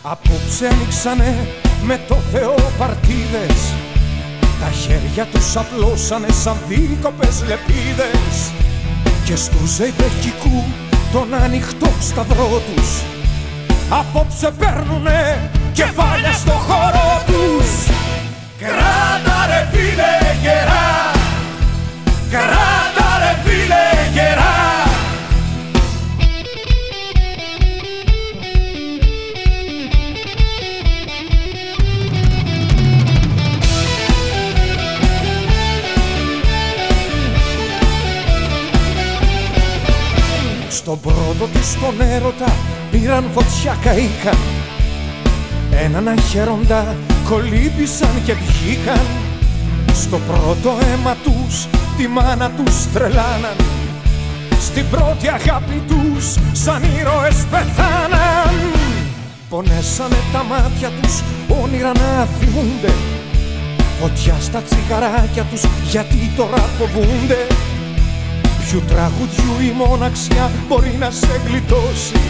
Απόψε 0.03 0.67
ανοίξανε 0.73 1.47
με 1.83 2.01
το 2.09 2.17
Θεό 2.33 2.55
παρτίδες. 2.79 3.61
Τα 4.61 4.71
χέρια 4.71 5.25
τους 5.33 5.57
απλώσανε 5.57 6.29
σαν 6.43 6.57
δίκοπες 6.69 7.43
λεπίδες. 7.49 8.35
Και 9.25 9.37
στους 9.37 9.71
ζεϊπεκικού 9.77 10.65
τον 11.13 11.35
ανοιχτό 11.35 11.91
σταυρό 12.01 12.63
τους. 12.69 12.91
Απόψε 13.91 14.51
παίρνουνε 14.59 15.51
κεφάλια 15.73 16.33
στο 16.33 16.51
χώρο 16.53 17.23
τους. 17.27 17.87
Κράτα 18.59 19.47
ρε 19.47 19.69
φίλε 19.73 20.15
γερά. 20.43 21.11
Κράτα 22.31 23.09
ρε 23.19 23.37
φίλε 23.45 24.11
γερά. 24.13 24.51
Στον 40.69 41.01
πρώτο 41.01 41.47
της 41.53 41.79
τον 41.81 42.01
έρωτα 42.01 42.53
πήραν 42.91 43.25
φωτιά 43.35 43.77
καήκαν 43.83 44.62
Έναν 45.73 46.09
αχαίροντα 46.09 46.97
κολύμπησαν 47.29 48.23
και 48.25 48.33
βγήκαν. 48.33 49.07
Στο 49.93 50.19
πρώτο 50.19 50.71
αίμα 50.81 51.17
τους 51.25 51.67
τη 51.97 52.09
μάνα 52.09 52.51
τους 52.51 52.93
τρελάναν. 52.93 53.57
Στην 54.61 54.85
πρώτη 54.91 55.29
αγάπη 55.29 55.83
τους 55.89 56.25
σαν 56.53 56.83
ήρωες 56.83 57.47
πεθάναν. 57.51 58.55
Πονέσανε 59.49 60.17
τα 60.33 60.45
μάτια 60.45 60.91
τους 61.03 61.23
όνειρα 61.63 61.93
να 61.93 62.27
θυμούνται. 62.39 62.93
Φωτιά 64.01 64.35
στα 64.41 64.63
τσιγαράκια 64.63 65.43
τους 65.43 65.63
γιατί 65.91 66.31
τώρα 66.37 66.63
φοβούνται. 66.79 67.47
Ποιου 68.65 68.83
τραγουδιού 68.89 69.55
η 69.69 69.73
μόναξιά 69.77 70.51
μπορεί 70.69 70.97
να 70.99 71.11
σε 71.11 71.41
γλιτώσει 71.47 72.21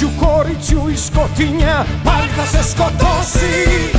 Ποιου 0.00 0.10
κοριτσιού 0.20 0.88
η 0.88 0.96
σκοτεινιά 0.96 1.86
πάλι 2.04 2.28
θα 2.36 2.44
σε 2.44 2.68
σκοτώσει. 2.70 3.90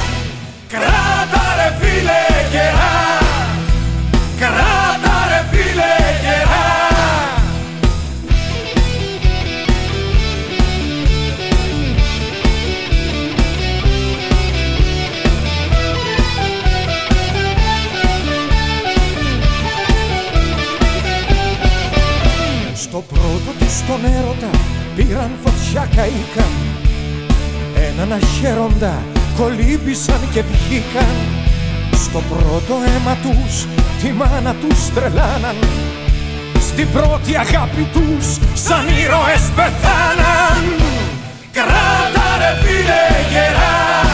Κράτα 0.68 1.44
ρε 1.56 1.76
φίλε 1.80 2.48
γερά. 2.52 3.18
Κράτα 4.40 5.16
ρε 5.30 5.46
φίλε 5.52 5.94
γερά. 6.22 6.70
Στο 22.76 23.04
πρώτο 23.08 23.52
τους 23.60 23.86
τον 23.88 24.06
έρωτα 24.06 24.81
πήραν 24.96 25.32
φωτιά 25.44 25.88
καήκαν 25.96 26.54
Έναν 27.90 28.12
αχαίροντα 28.12 29.04
κολύμπησαν 29.38 30.20
και 30.34 30.42
βγήκαν. 30.42 31.16
Στο 31.94 32.22
πρώτο 32.30 32.74
αίμα 32.86 33.18
τους 33.22 33.66
τη 34.02 34.12
μάνα 34.12 34.54
τους 34.54 34.94
τρελάναν 34.94 35.56
Στην 36.60 36.88
πρώτη 36.92 37.38
αγάπη 37.38 37.88
τους 37.94 38.26
σαν 38.54 38.88
ήρωες 38.88 39.46
πεθάναν. 39.56 40.64
Κράτα 41.52 42.28
ρε 42.40 42.52
φίλε 42.62 43.04
γερά 43.32 44.11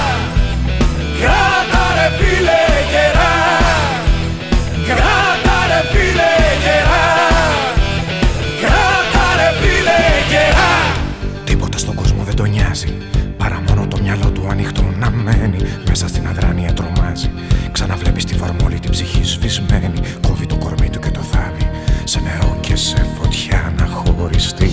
Μέσα 16.00 16.10
στην 16.10 16.28
αδράνεια 16.28 16.74
τρομάζει. 16.74 17.32
Ξαναβλέπει 17.72 18.24
τη 18.24 18.34
φορμόλη 18.36 18.80
την 18.80 18.92
ψυχή 18.92 19.24
σβησμένη. 19.24 19.94
Κόβει 20.28 20.46
το 20.46 20.58
κορμί 20.58 20.90
του 20.90 21.00
και 21.00 21.12
το 21.12 21.20
θάβει. 21.20 21.70
Σε 22.04 22.20
νερό 22.20 22.58
και 22.62 22.76
σε 22.76 23.06
φωτιά 23.18 23.74
να 23.78 23.86
χωριστεί. 23.86 24.72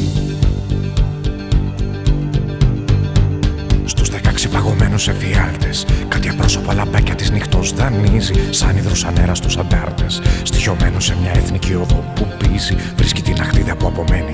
Στους 3.84 4.08
16 4.10 4.48
παγωμένους 4.52 5.08
εφιάλτες 5.08 5.86
Κάτι 6.08 6.28
απρόσωπο 6.28 6.72
λαμπάκια 6.72 7.14
της 7.14 7.30
νυχτός 7.30 7.72
δανείζει 7.74 8.34
Σαν 8.50 8.76
υδρος 8.76 9.04
ανέρας 9.04 9.38
στους 9.38 9.56
αντάρτες 9.56 10.20
Στοιχειωμένο 10.42 11.00
σε 11.00 11.16
μια 11.20 11.30
εθνική 11.34 11.74
οδό 11.74 12.12
που 12.14 12.26
πίζει 12.38 12.76
Βρίσκει 12.96 13.22
την 13.22 13.40
αχτίδα 13.40 13.76
που 13.76 13.86
απομένει 13.86 14.32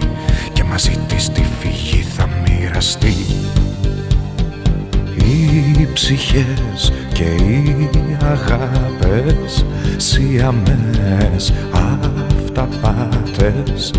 Και 0.53 0.65
μαζί 0.65 0.99
της 1.09 1.29
τη 1.29 1.43
φυγή 1.61 2.03
θα 2.03 2.29
μοιραστεί 2.45 3.15
οι 5.31 5.89
ψυχές 5.93 6.93
και 7.13 7.25
οι 7.25 7.89
αγάπες 8.21 9.65
Σιαμές 9.97 11.53
αυταπάτες 12.33 13.93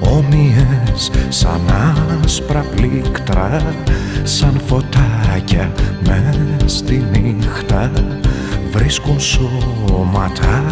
Όμοιες 0.00 1.10
σαν 1.28 1.60
άσπρα 2.24 2.64
πλήκτρα 2.76 3.62
Σαν 4.22 4.60
φωτάκια 4.66 5.72
μες 6.06 6.72
στη 6.72 7.04
νύχτα 7.12 7.90
Βρίσκουν 8.72 9.20
σώματα 9.20 10.64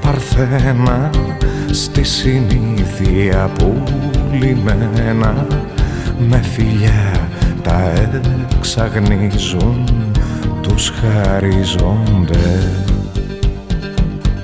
παρθένα 0.00 1.10
Στη 1.70 2.02
συνήθεια 2.04 3.50
πουλημένα 3.58 5.46
Με 6.28 6.42
φιλιά 6.54 7.28
τα 7.66 7.92
εξαγνίζουν 8.56 9.84
τους 10.62 10.92
χαριζόνται 11.00 12.72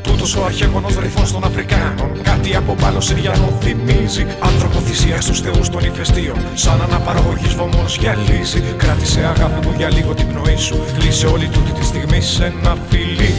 Τούτος 0.02 0.36
ο 0.36 0.44
αρχαίγονος 0.44 0.98
ρυθμός 0.98 1.32
των 1.32 1.44
Αφρικάνων 1.44 2.22
Κάτι 2.22 2.56
από 2.56 2.74
πάνω 2.74 3.00
Συριανό 3.00 3.58
θυμίζει. 3.60 4.26
Άνθρωπο 4.40 4.78
θυσίας 4.78 5.24
στους 5.24 5.40
θεούς 5.40 5.68
των 5.68 5.84
ηφαιστείων 5.84 6.36
Σαν 6.54 6.82
αναπαραγωγής 6.82 7.54
βωμός 7.54 7.96
γυαλίζει 7.96 8.60
Κράτησε 8.76 9.20
αγάπη 9.20 9.66
μου 9.66 9.74
για 9.76 9.90
λίγο 9.90 10.14
την 10.14 10.26
πνοή 10.26 10.56
σου 10.56 10.80
Κλείσε 10.98 11.26
όλη 11.26 11.48
τούτη 11.48 11.72
τη 11.72 11.84
στιγμή 11.84 12.20
σε 12.20 12.44
ένα 12.44 12.76
φιλί. 12.88 13.34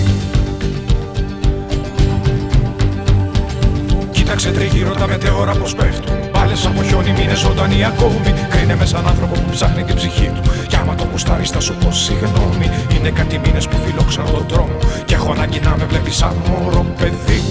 Κοίταξε 4.12 4.52
τριγύρω 4.52 4.94
τα 4.94 5.08
μετεώρα 5.08 5.52
πως 5.56 5.76
πέφτουν 5.76 6.33
Πάλες 6.54 6.68
από 6.68 6.84
χιόνι 6.84 7.12
μήνες 7.12 7.40
ζωντανοί 7.40 7.86
ακόμη. 7.86 8.34
Κρίνε 8.50 8.76
με 8.76 8.86
σαν 8.86 9.08
άνθρωπο 9.08 9.34
που 9.34 9.50
ψάχνει 9.52 9.84
την 9.84 9.96
ψυχή 9.96 10.32
του. 10.36 10.42
Κι 10.68 10.76
άμα 10.76 10.96
το 10.96 11.08
γουστάρεις 11.12 11.50
θα 11.50 11.60
σου 11.60 11.76
πω 11.76 11.92
συγγνώμη. 11.92 12.70
Είναι 12.98 13.10
κάτι 13.10 13.40
μήνες 13.46 13.68
που 13.68 13.78
φιλόξαν 13.86 14.26
τον 14.26 14.46
δρόμο 14.50 14.78
Κι 15.06 15.14
έχω 15.14 15.32
ανάγκη 15.32 15.60
να 15.60 15.76
με 15.78 15.86
βλέπεις 15.86 16.16
σαν 16.16 16.36
μωρό 16.48 16.86
παιδί. 16.98 17.42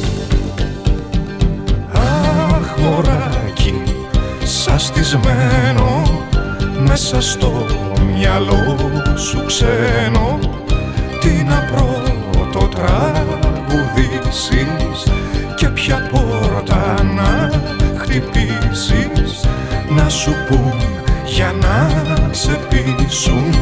Αχ 1.93 2.77
μωράκι 2.79 3.83
σαστισμένο 4.45 6.03
Μέσα 6.79 7.21
στο 7.21 7.67
μυαλό 8.15 8.77
σου 9.17 9.45
ξένο. 9.47 10.39
Τι 11.21 11.45
να 11.49 11.65
πρώτο 11.71 12.69
τραγουδήσεις 12.69 13.83
Και 15.57 15.69
ποια 15.69 16.09
πόρτα 16.11 17.03
να 17.03 17.51
χτυπήσεις 18.13 19.45
Να 19.89 20.09
σου 20.09 20.35
πούν 20.49 20.75
για 21.27 21.55
να 21.61 21.91
σε 22.31 22.59
πείσουν. 22.69 23.55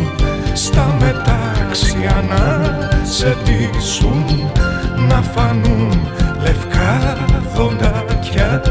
Στα 0.53 0.97
μετάξια 1.01 2.25
να 2.29 2.79
σε 3.05 3.37
ντύσουν 3.43 4.25
Να 5.09 5.23
φανούν 5.23 6.09
λευκά 6.43 7.17
δοντάκια 7.55 8.63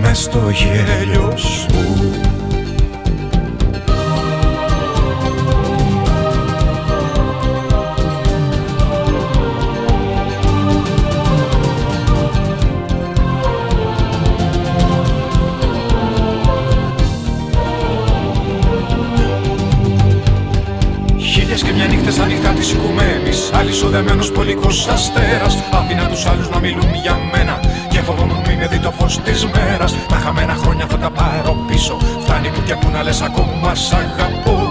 Μες 0.00 0.18
στο 0.18 0.50
γέλιο 0.50 1.36
σου 1.36 2.27
Αλυσοδεμένος 24.48 24.58
πολικός 24.58 24.86
αστέρας 24.86 25.56
Άφηνα 25.72 26.06
τους 26.08 26.26
άλλους 26.26 26.48
να 26.48 26.58
μιλούν 26.58 26.94
για 27.02 27.18
μένα 27.32 27.60
Και 27.90 28.00
φοβόμουν 28.00 28.40
μη 28.46 28.56
με 28.56 28.66
δει 28.66 28.78
το 28.78 28.90
φως 28.90 29.20
της 29.20 29.46
μέρας. 29.46 29.94
Τα 30.08 30.16
χαμένα 30.16 30.54
χρόνια 30.54 30.86
θα 30.86 30.98
τα 30.98 31.10
πάρω 31.10 31.56
πίσω 31.66 31.96
Φτάνει 32.22 32.48
που 32.48 32.62
και 32.66 32.74
που 32.74 32.90
να 32.90 33.02
λες 33.02 33.20
ακόμα 33.20 33.74
σ' 33.74 33.92
αγαπώ. 33.92 34.70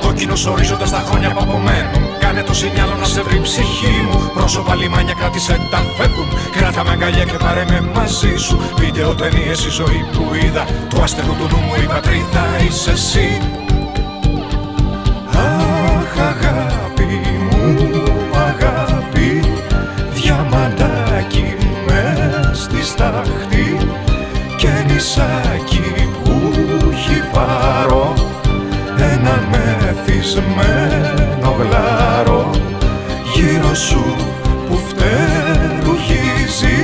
Κόκκινος 0.00 0.46
ορίζοντας 0.46 0.90
τα 0.90 1.02
χρόνια 1.08 1.30
που 1.30 1.40
απομένουν 1.42 2.02
Κάνε 2.18 2.42
το 2.42 2.54
σινιάλο 2.54 2.94
να 2.94 3.04
σε 3.04 3.22
βρει 3.22 3.36
η 3.36 3.40
ψυχή 3.40 4.08
μου. 4.10 4.30
Πρόσωπα 4.34 4.74
λιμάνια 4.74 5.14
κράτησε 5.14 5.60
τα 5.70 5.80
φεύγουν 5.96 6.28
Κράτα 6.56 6.84
με 6.84 6.90
αγκαλιά 6.90 7.24
και 7.24 7.36
πάρε 7.44 7.64
με 7.68 7.80
μαζί 7.94 8.36
σου. 8.36 8.60
Βίντεο 8.76 9.14
ταινίες 9.14 9.64
η 9.64 9.70
ζωή 9.70 10.04
που 10.12 10.34
είδα 10.44 10.64
Του 10.88 11.02
άστερου 11.02 11.34
του 11.38 11.46
νου 11.50 11.60
μου 11.66 11.74
η 11.82 11.86
πατρίδα 11.86 12.44
είσαι 12.66 12.90
εσύ 12.90 13.28
μεθυσμένο 30.36 31.56
γλάρο 31.58 32.50
Γύρω 33.34 33.74
σου 33.74 34.16
που 34.68 34.76
φτερουγίζει 34.88 36.80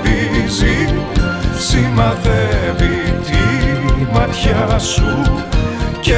Σημαδεύει 1.58 3.14
τη 3.24 3.42
ματιά 4.12 4.78
σου 4.78 5.22
Και 6.00 6.16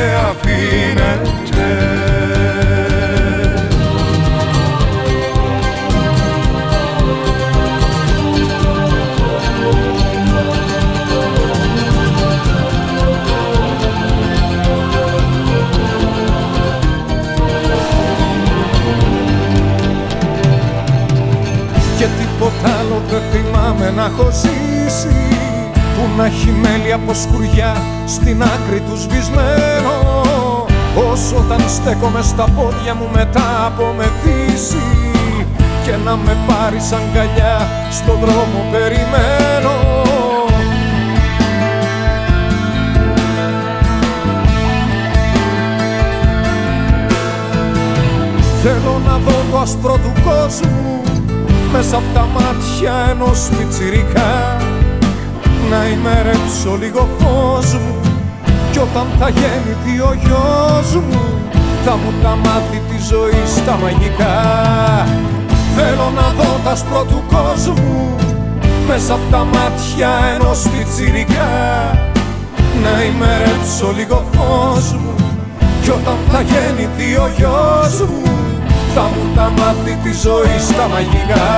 έχω 24.11 24.31
ζήσει 24.31 25.17
Που 25.73 26.03
να 26.17 26.25
έχει 26.25 26.55
μέλη 26.63 26.93
από 26.93 27.15
σκουριά 27.15 27.77
στην 28.07 28.43
άκρη 28.43 28.81
τους 28.81 29.01
σβησμένο 29.01 29.95
Όσο 31.13 31.37
όταν 31.37 31.61
στέκομαι 31.69 32.23
στα 32.23 32.45
πόδια 32.45 32.95
μου 32.95 33.09
μετά 33.15 33.67
από 33.67 33.95
μεθύσει 33.97 34.83
Και 35.85 35.97
να 36.05 36.17
με 36.17 36.37
πάρεις 36.47 36.93
αγκαλιά 36.93 37.69
στον 37.91 38.19
δρόμο 38.21 38.65
περιμένω. 38.71 39.75
Θέλω 48.63 49.01
να 49.07 49.19
δω 49.19 49.45
το 49.51 49.59
άσπρο 49.59 49.93
του 49.93 50.13
κόσμου 50.25 51.00
μέσα 51.73 51.97
από 51.97 52.07
τα 52.15 52.27
μάτια 52.35 52.95
ενός 53.11 53.49
πιτσιρικά 53.57 54.57
να 55.71 55.89
ημερέψω 55.89 56.77
λίγο 56.81 57.09
φως 57.19 57.73
μου 57.73 58.01
κι 58.73 58.79
όταν 58.79 59.07
θα 59.19 59.29
γεννηθεί 59.29 60.01
ο 60.01 60.13
γιος 60.23 60.95
μου 60.95 61.41
θα 61.85 61.97
μου 61.97 62.13
τα 62.23 62.37
μάθει 62.37 62.81
τη 62.89 63.05
ζωή 63.11 63.43
στα 63.57 63.79
μαγικά. 63.83 64.39
Θέλω 65.77 66.13
να 66.15 66.43
δω 66.43 66.61
τα 66.65 66.71
άσπρο 66.71 67.05
του 67.05 67.23
κόσμου 67.33 68.15
μέσα 68.89 69.15
από 69.15 69.23
τα 69.31 69.45
μάτια 69.45 70.11
ενός 70.35 70.63
πιτσιρικά 70.71 71.51
να 72.83 73.05
ημερέψω 73.05 73.93
λίγο 73.97 74.25
φως 74.33 74.93
μου 74.93 75.15
κι 75.83 75.91
όταν 75.91 76.17
θα 76.31 76.41
γεννηθεί 76.41 77.17
ο 77.17 77.31
γιος 77.37 78.01
μου 78.01 78.30
θα 78.95 79.03
μου 79.03 79.35
τα 79.35 79.51
μάθει 79.51 79.99
τη 80.03 80.13
ζωή 80.13 80.59
στα 80.59 80.89
μαγικά. 80.89 81.49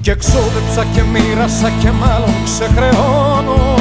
Και 0.00 0.14
ξόδεψα 0.14 0.84
και 0.94 1.02
μοίρασα 1.12 1.70
και 1.80 1.90
μάλλον 1.90 2.34
ξεχρεώνω. 2.44 3.76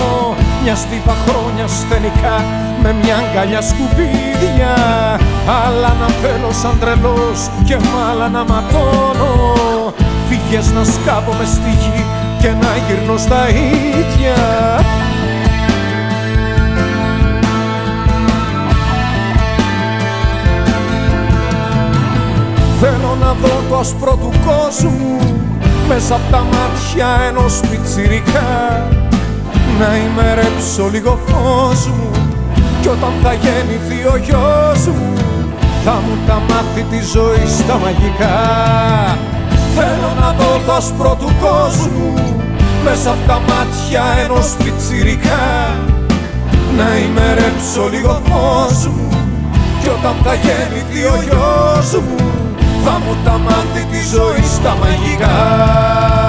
Μια 0.63 0.75
στίβα 0.75 1.15
χρόνια 1.27 1.67
στενικά 1.67 2.69
με 2.83 2.95
μια 3.01 3.15
αγκαλιά 3.15 3.61
σκουπίδια. 3.61 4.73
Άλλα 5.65 5.95
να 5.99 6.07
θέλω 6.21 6.51
σαν 6.61 6.79
τρελός 6.79 7.49
και 7.65 7.75
μ' 7.75 8.31
να 8.31 8.43
ματώνω. 8.43 9.33
Φύγες 10.29 10.71
να 10.71 10.83
σκάβομαι 10.83 11.45
στη 11.45 11.69
γη 11.69 12.05
και 12.41 12.47
να 12.47 12.69
γυρνώ 12.87 13.17
στα 13.17 13.49
ίδια. 13.49 14.35
Θέλω 22.79 23.17
να 23.21 23.33
δω 23.33 23.63
το 23.69 23.77
άσπρο 23.77 24.15
του 24.21 24.31
κόσμου 24.45 25.19
μέσα 25.87 26.15
από 26.15 26.31
τα 26.31 26.37
μάτια 26.37 27.07
ενός 27.27 27.59
πιτσιρικά. 27.69 28.87
Να 29.79 29.97
ημερέψω 29.97 30.89
λίγο 30.91 31.19
φως 31.27 31.87
μου 31.87 32.10
κι 32.10 32.10
όταν 32.91 33.13
θα 33.23 33.33
γεννηθεί 33.33 33.99
ο 34.13 34.17
γιος 34.25 34.85
μου 34.87 35.13
θα 35.83 35.91
μου 35.91 36.17
τα 36.27 36.41
μάθει 36.49 36.83
τη 36.89 36.99
ζωή 37.13 37.45
στα 37.59 37.77
μαγικά. 37.77 38.37
Θέλω 39.75 40.11
να 40.19 40.31
δω 40.31 40.59
το 40.65 40.73
άσπρο 40.73 41.17
του 41.19 41.31
κόσμου 41.41 42.13
μέσα 42.83 43.09
από 43.09 43.27
τα 43.27 43.39
μάτια 43.49 44.03
ενός 44.23 44.47
πιτσιρικά. 44.63 45.43
Να 46.77 46.87
ημερέψω 47.07 47.83
λίγο 47.91 48.21
φως 48.29 48.87
μου 48.87 49.09
κι 49.81 49.89
όταν 49.89 50.15
θα 50.23 50.33
γεννηθεί 50.33 51.03
ο 51.13 51.17
γιος 51.23 52.01
μου 52.03 52.15
θα 52.83 52.91
μου 53.05 53.15
τα 53.23 53.37
μάθει 53.37 53.85
τη 53.91 53.99
ζωή 54.13 54.43
στα 54.55 54.77
μαγικά 54.81 56.20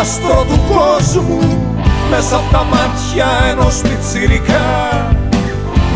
άστρο 0.00 0.44
του 0.48 0.60
κόσμου 0.72 1.38
μέσα 2.10 2.36
από 2.36 2.52
τα 2.52 2.64
μάτια 2.64 3.26
ενός 3.50 3.80
πιτσιρικά. 3.80 4.68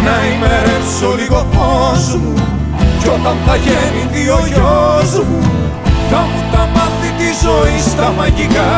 Να 0.04 0.14
ημερέψω 0.34 1.08
λίγο 1.18 1.46
φως 1.52 2.14
μου 2.14 2.34
κι 2.98 3.08
όταν 3.08 3.36
θα 3.46 3.56
γεννηθεί 3.56 4.28
ο 4.28 4.40
γιος 4.46 5.24
μου 5.24 5.40
θα 6.10 6.20
μου 6.20 6.42
τα 6.52 6.68
μάθει 6.74 7.10
τη 7.18 7.28
ζωή 7.44 7.80
στα 7.90 8.12
μαγικά 8.16 8.72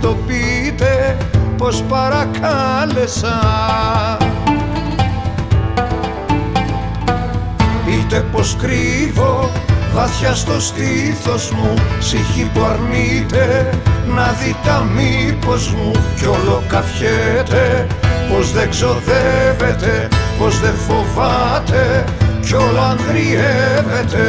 το 0.00 0.16
πείτε 0.26 1.16
πως 1.56 1.82
παρακάλεσα. 1.88 3.38
Πείτε 7.86 8.24
πως 8.32 8.56
κρύβω 8.58 9.50
βαθιά 9.94 10.34
στο 10.34 10.60
στήθος 10.60 11.50
μου 11.50 11.74
ψυχή 11.98 12.50
που 12.54 12.60
αρνείται 12.64 13.70
να 14.14 14.34
δει 14.40 14.56
τα 14.64 14.86
μήπως 14.94 15.72
μου. 15.72 15.90
Κι 16.16 16.26
όλο 16.26 16.62
καφιέται 16.68 17.86
πως 18.30 18.52
δεν 18.52 18.70
ξοδεύεται, 18.70 20.08
πως 20.38 20.60
δεν 20.60 20.74
φοβάται 20.74 22.04
κι 22.40 22.54
όλο 22.54 22.80
αγριεύεται 22.80 24.26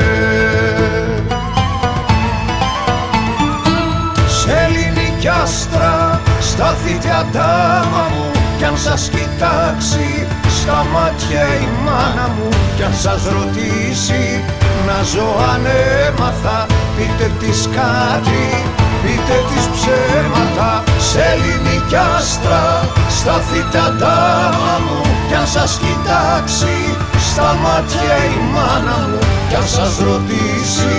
ελληνική 5.22 5.41
άστρα 5.43 6.22
σταθείτε 6.39 7.10
αντάμα 7.22 8.03
μου. 8.14 8.31
Κι 8.57 8.65
αν 8.65 8.77
σας 8.77 9.10
κοιτάξει 9.14 10.27
στα 10.60 10.85
μάτια 10.93 11.43
η 11.64 11.68
μάνα 11.85 12.27
μου. 12.35 12.49
Κι 12.76 12.84
αν 12.84 12.93
σας 12.93 13.22
ρωτήσει 13.38 14.43
να 14.88 14.98
ζω 15.11 15.30
αν 15.53 15.64
έμαθα 16.07 16.65
πείτε 16.95 17.31
της 17.39 17.69
κάτι 17.77 18.45
πείτε 19.02 19.38
της 19.49 19.65
ψέματα. 19.76 20.84
Σε 21.10 21.22
ελληνική 21.34 21.95
άστρα 22.15 22.64
σταθείτε 23.18 23.80
αντάμα 23.88 24.73
μου. 24.85 25.02
Κι 25.27 25.35
αν 25.41 25.48
σας 25.48 25.80
κοιτάξει 25.81 26.76
στα 27.30 27.49
μάτια 27.64 28.15
η 28.35 28.38
μάνα 28.53 28.98
μου. 29.10 29.19
Κι 29.49 29.56
αν 29.56 29.68
σας 29.76 29.93
ρωτήσει 30.07 30.98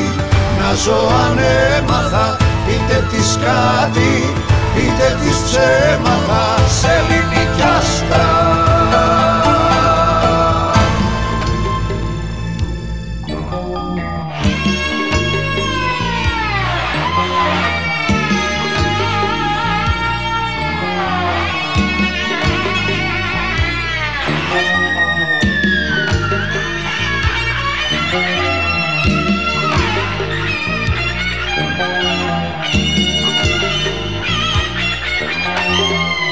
να 0.59 0.69
ζω 0.83 1.01
αν 1.25 1.39
έμαθα 1.79 2.42
πείτε 2.73 3.07
της 3.11 3.39
κάτι 3.45 4.33
πείτε 4.75 5.17
της 5.21 5.37
ψέματα 5.45 6.45
σε 6.81 6.89
ελληνική 6.99 7.22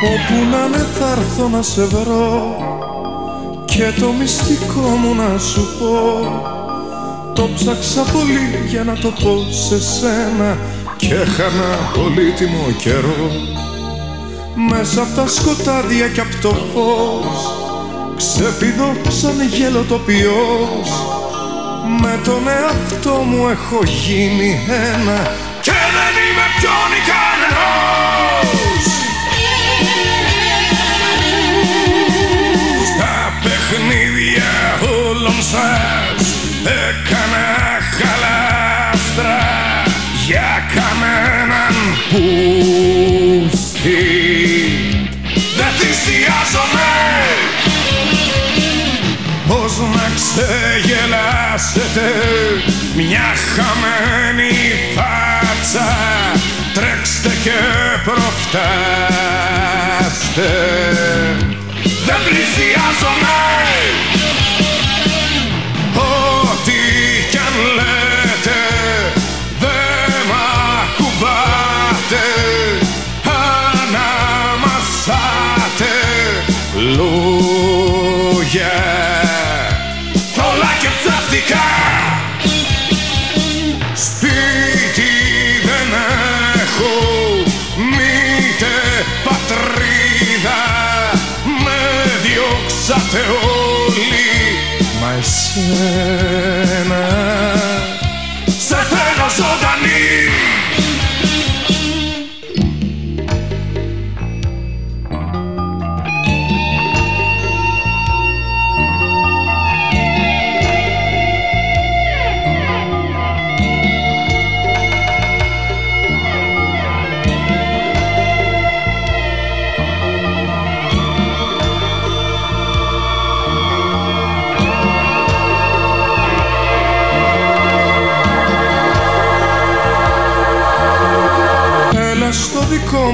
Όπου 0.03 0.45
να 0.51 0.69
με 0.69 0.87
θα 0.99 1.11
έρθω 1.11 1.49
να 1.49 1.63
σε 1.63 1.85
βρω 1.85 2.57
και 3.65 4.01
το 4.01 4.13
μυστικό 4.13 4.81
μου 4.81 5.15
να 5.15 5.39
σου 5.39 5.61
πω. 5.79 6.19
Το 7.35 7.49
ψάξα 7.55 8.03
πολύ 8.03 8.67
για 8.69 8.85
να 8.85 8.95
το 8.95 9.11
πω 9.11 9.47
σε 9.51 9.81
σένα 9.83 10.59
και 10.97 11.15
έχανα 11.15 11.91
πολύτιμο 11.95 12.67
καιρό. 12.79 13.31
Μέσα 14.71 15.03
από 15.03 15.15
τα 15.15 15.27
σκοτάδια 15.27 16.09
και 16.09 16.21
από 16.21 16.37
το 16.43 16.49
φως 16.49 17.61
ξεπηδώ 18.17 18.93
σαν 19.09 19.41
γέλο 19.53 19.83
τοπιός 19.89 20.89
με 22.01 22.21
τον 22.25 22.49
εαυτό 22.49 23.15
μου 23.15 23.49
έχω 23.49 23.81
γίνει 23.85 24.61
ένα 24.69 25.19
και 25.61 25.79
δεν 25.97 26.15
είμαι 26.25 26.47
πιο 26.59 26.75
κανένας 27.11 27.40
σας 35.51 36.25
έκανα 36.65 37.49
χαλάστρα 37.97 39.43
για 40.27 40.51
κανέναν 40.75 41.75
πούστη. 42.11 44.03
Δεν 45.57 45.73
θυσιάζομαι 45.79 46.93
πως 49.49 49.73
να 49.79 50.07
ξεγελάσετε 50.19 52.07
μια 52.97 53.29
χαμένη 53.55 54.55
φάτσα. 54.95 55.89
Τρέξτε 56.75 57.33
και 57.45 57.59
προφτάστε. 58.05 58.61
Δεν 62.07 62.21
πλησιάζομαι 62.25 63.41
λόγια 76.97 78.73
Όλα 80.37 80.73
και 80.81 80.89
ψεύτικα 80.99 81.65
Σπίτι 83.95 85.13
δεν 85.65 85.93
έχω. 86.63 86.95
Μήτε 87.77 88.75
πατρίδα 89.25 90.61
διώξατε 92.23 93.19
όλοι. 93.19 94.29
Μα 95.01 95.11
εσένα 95.19 97.05
Σε 98.47 98.77
θέλω 98.91 99.29
ζωντανή 99.37 100.30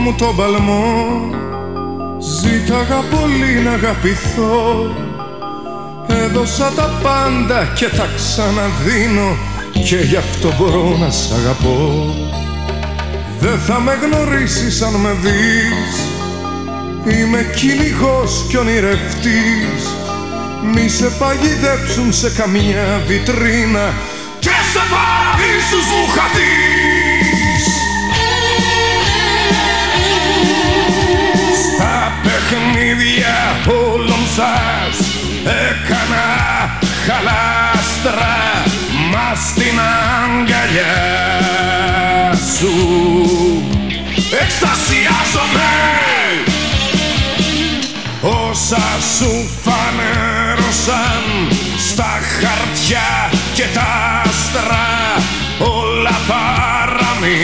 μου 0.07 0.15
το 0.19 0.33
παλμό 0.37 0.95
Ζήταγα 2.19 3.01
πολύ 3.11 3.61
να 3.65 3.71
αγαπηθώ. 3.71 4.95
Έδωσα 6.07 6.73
τα 6.77 6.91
πάντα 7.03 7.73
και 7.75 7.89
τα 7.89 8.09
ξαναδίνω. 8.17 9.37
Και 9.85 9.97
γι' 9.97 10.17
αυτό 10.17 10.55
μπορώ 10.59 10.97
να 11.01 11.11
σ' 11.11 11.33
αγαπώ. 11.33 12.15
Δεν 13.41 13.59
θα 13.59 13.81
με 13.81 13.99
γνωρίσεις 14.03 14.83
αν 14.83 14.95
με 14.95 15.17
δεις. 15.23 15.95
Είμαι 17.17 17.53
κυνηγός 17.57 18.47
κι 18.49 18.57
ονειρευτής. 18.57 19.83
Μη 20.75 20.89
σε 20.89 21.09
παγιδέψουν 21.19 22.13
σε 22.13 22.31
καμιά 22.31 23.03
βιτρίνα. 23.07 23.95
Και 24.39 24.57
σε 24.73 24.83
παραδείσους 24.93 25.87
μου 25.93 26.07
χαθείς 26.15 26.86
παιχνίδια 32.49 33.37
όλων 33.67 34.25
σας. 34.37 34.97
Έκανα 35.45 36.29
χαλάστρα 37.07 38.37
μα 39.11 39.29
στην 39.35 39.77
αγκαλιά 39.81 40.99
σου. 42.59 42.75
Εκστασιάζομαι. 44.43 45.73
Όσα 48.21 48.87
σου 49.19 49.33
φανέρωσαν 49.65 51.25
στα 51.89 52.13
χαρτιά 52.41 53.11
και 53.55 53.67
τα 53.75 53.89
άστρα 54.25 54.89
όλα 55.59 56.17
παραμύθια 56.29 57.37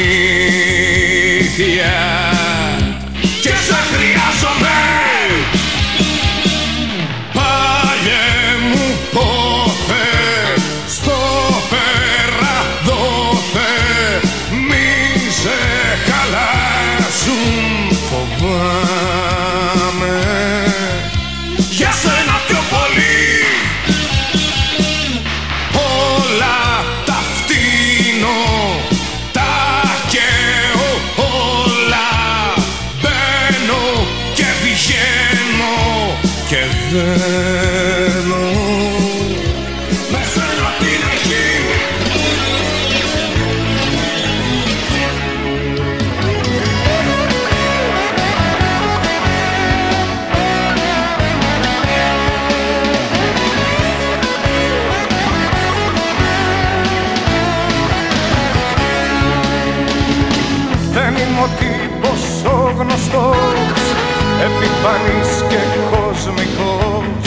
Επιφανής 64.84 65.32
και 65.48 65.62
κοσμικός 65.90 67.26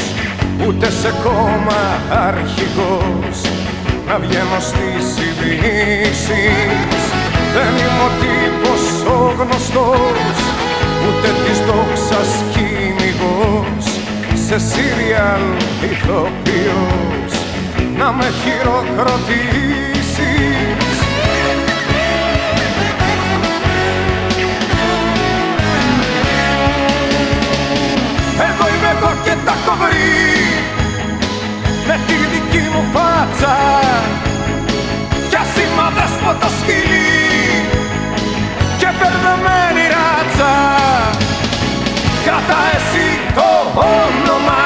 Ούτε 0.67 0.91
σε 0.91 1.13
κόμμα 1.23 1.83
αρχηγός. 2.27 3.37
Να 4.07 4.15
βγαίνω 4.19 4.59
στις 4.59 5.05
ειδήσεις. 5.23 7.01
Δεν 7.55 7.71
είμαι 7.79 8.03
ο 8.07 8.09
τύπος 8.21 8.83
ο 9.07 9.09
γνωστός 9.39 10.37
Ούτε 11.05 11.29
της 11.43 11.57
δόξας 11.67 12.29
κυνηγός. 12.53 13.85
Σε 14.47 14.57
σύριαλ 14.59 15.43
ηθοποιός 15.91 17.33
Να 17.97 18.07
με 18.11 18.27
χειροκροτήσεις 18.41 20.84
τα 29.45 29.53
έχω 29.61 29.75
βρει 29.81 30.13
Με 31.87 31.99
τη 32.07 32.13
δική 32.31 32.63
μου 32.73 32.83
φάτσα. 32.93 33.55
Κι 35.29 35.35
ας 35.35 35.53
είμαι 35.59 35.83
αδέσποτος 35.87 36.53
σκυλί 36.59 37.09
Και 38.79 38.89
μπερδεμένη 38.97 39.83
ράτσα. 39.95 40.53
Κράτα 42.25 42.59
εσύ 42.75 43.07
το 43.37 43.49
όνομα. 43.99 44.63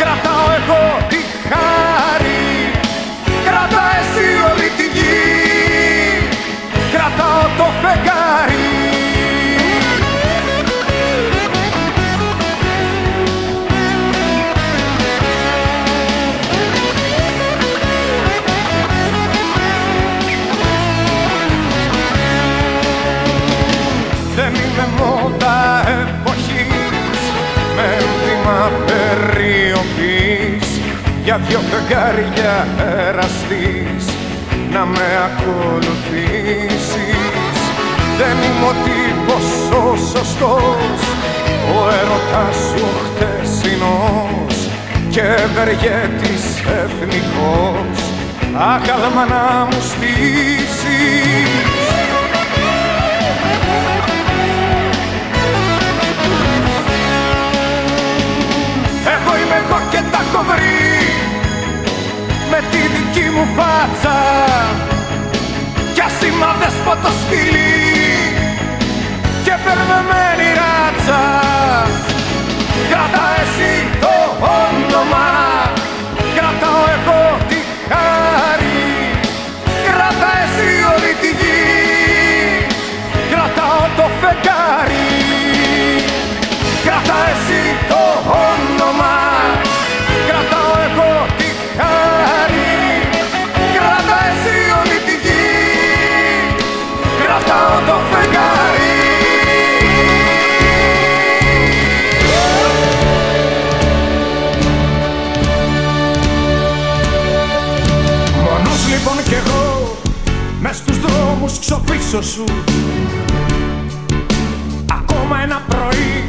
Κρατάω 0.00 0.46
εγώ 0.58 0.82
τη 1.10 1.20
χάρη. 1.48 2.42
Κράτα 3.46 3.82
εσύ 4.00 4.26
όλη 4.50 4.68
τη 4.78 4.86
γη. 4.96 5.18
Κρατάω 6.92 7.42
το 7.58 7.66
φεγγάρι 7.82 8.59
Για 31.30 31.40
δυο 31.48 31.60
φεγγάρια 31.70 32.66
εραστής 33.08 34.04
Να 34.72 34.84
με 34.84 35.08
ακολουθήσεις. 35.28 36.88
Δεν 38.18 38.36
είμαι 38.44 38.66
ο 38.66 38.74
τύπος 38.84 39.46
ο 39.78 39.96
σωστός 39.96 40.98
Ο 41.74 41.78
έρωτας 42.00 42.56
σου 42.56 42.86
χτεσινός 43.04 44.68
Και 45.10 45.20
ευεργέτης 45.20 46.44
εθνικός. 46.82 47.98
Άχαλμα 48.54 49.24
να 49.24 49.64
μου 49.70 49.80
στήσεις 49.80 51.00
μου 63.34 63.46
φάτσα. 63.56 64.18
Κι 65.94 66.00
ας 66.00 66.16
είμαι 66.22 66.46
αδέσποτος 66.52 67.16
σκυλί 67.22 67.74
Και 69.44 69.54
μπερδεμένη 69.62 70.48
ράτσα. 70.60 71.22
Κράτα 72.90 73.24
εσύ 73.42 73.72
το 74.02 74.14
όνομα 74.62 75.28
Κρατάω 76.36 76.82
εγώ 76.96 77.22
τη 77.48 77.58
χάρη. 77.88 78.82
Κράτα 79.86 80.30
εσύ 80.44 80.68
όλη 80.92 81.12
τη 81.22 81.30
γη 81.40 81.62
Κρατάω 83.30 83.82
το 83.96 84.06
φεγγάρι. 84.20 85.08
Κράτα 86.84 87.18
εσύ 87.32 87.62
το 87.90 88.02
όνομα 88.52 89.39
το 97.86 97.96
φεγγάρι. 98.10 98.90
Μόνος 108.42 108.88
λοιπόν 108.88 109.24
κι 109.24 109.34
εγώ 109.34 109.96
Μες 110.60 110.76
στους 110.76 110.98
δρόμους 110.98 111.58
ξοπίσω 111.58 112.22
σου. 112.22 112.44
Ακόμα 114.92 115.42
ένα 115.42 115.62
πρωί 115.68 116.24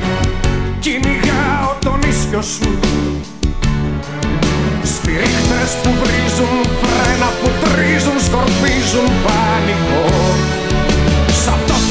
Κυνηγάω 0.79 1.73
τον 1.79 1.99
ίσιο 2.09 2.41
σου. 2.41 2.79
Σφυρίχτες 4.83 5.71
που 5.83 5.89
βρίζουν 6.01 6.57
Φρένα 6.81 7.29
που 7.41 7.49
τρίζουν 7.63 8.19
Σκορπίζουν 8.25 9.07
πανικό 9.23 10.60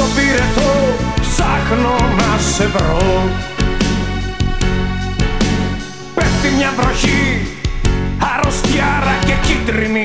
Σ' 0.00 0.02
αυτό 0.02 0.14
το 0.14 0.20
πυρετό 0.20 0.72
Ψάχνω 1.20 1.96
να 2.16 2.38
σε 2.38 2.66
βρω. 2.66 3.28
Πέφτει 6.14 6.48
μια 6.56 6.72
βροχή 6.76 7.46
Αρρωστιάρα 8.34 9.14
και 9.26 9.32
κίτρινη 9.46 9.99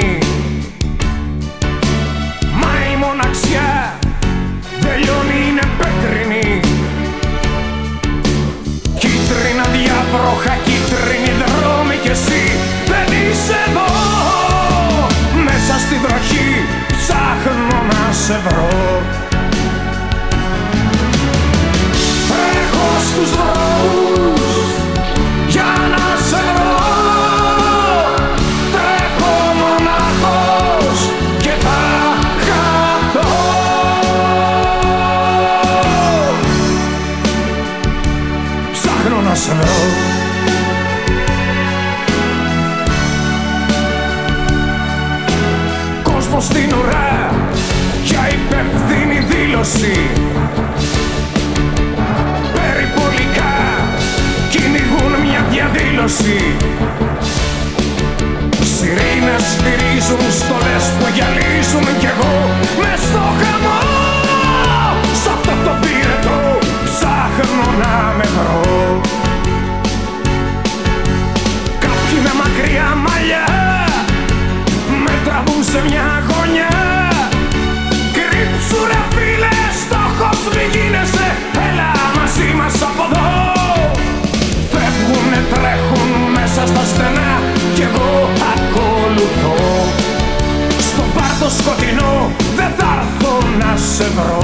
διαδήλωση 56.16 56.56
Σιρήνες 58.76 59.44
στηρίζουν 59.54 60.24
στολές 60.40 60.86
που 60.98 61.06
γυαλίζουν 61.16 61.88
κι 62.00 62.06
εγώ. 62.06 62.34
Μες 62.80 63.00
στο 63.08 63.26
χαμό 63.40 63.80
Σ' 65.22 65.28
αυτό 65.36 65.54
το 65.66 65.74
πύρετο 65.82 66.38
ψάχνω 66.86 67.68
να 67.82 68.14
με 68.18 68.26
βρω. 68.36 69.02
Κάποιοι 71.84 72.18
με 72.24 72.32
μακριά 72.42 72.88
μαλλιά 73.06 73.48
με 75.04 75.14
τραβούν 75.26 75.64
σε 75.72 75.80
μια 75.88 76.08
γωνιά. 76.28 76.76
Κρύψου 78.16 78.80
ρε 78.90 79.02
φίλες, 79.14 79.74
στόχος 79.84 80.42
μη 80.56 80.66
σε 93.96 94.04
βρω 94.04 94.35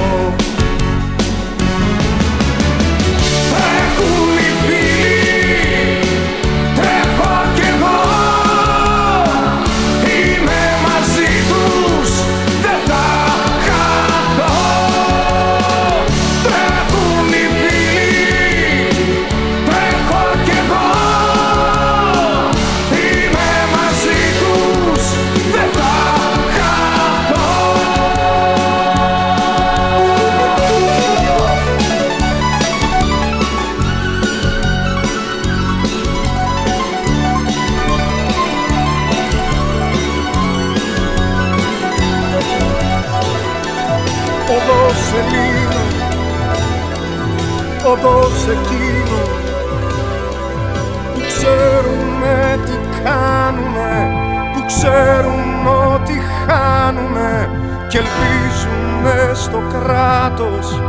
και 57.92 57.98
ελπίζουνε 57.98 59.34
στο 59.34 59.62
κράτος. 59.72 60.80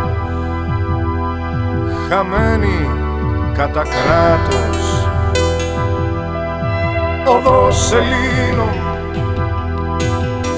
Χαμένοι 2.10 2.90
κατά 3.54 3.82
κράτος. 3.82 5.08
Οδός 7.26 7.92
Ελλήνων 7.92 8.84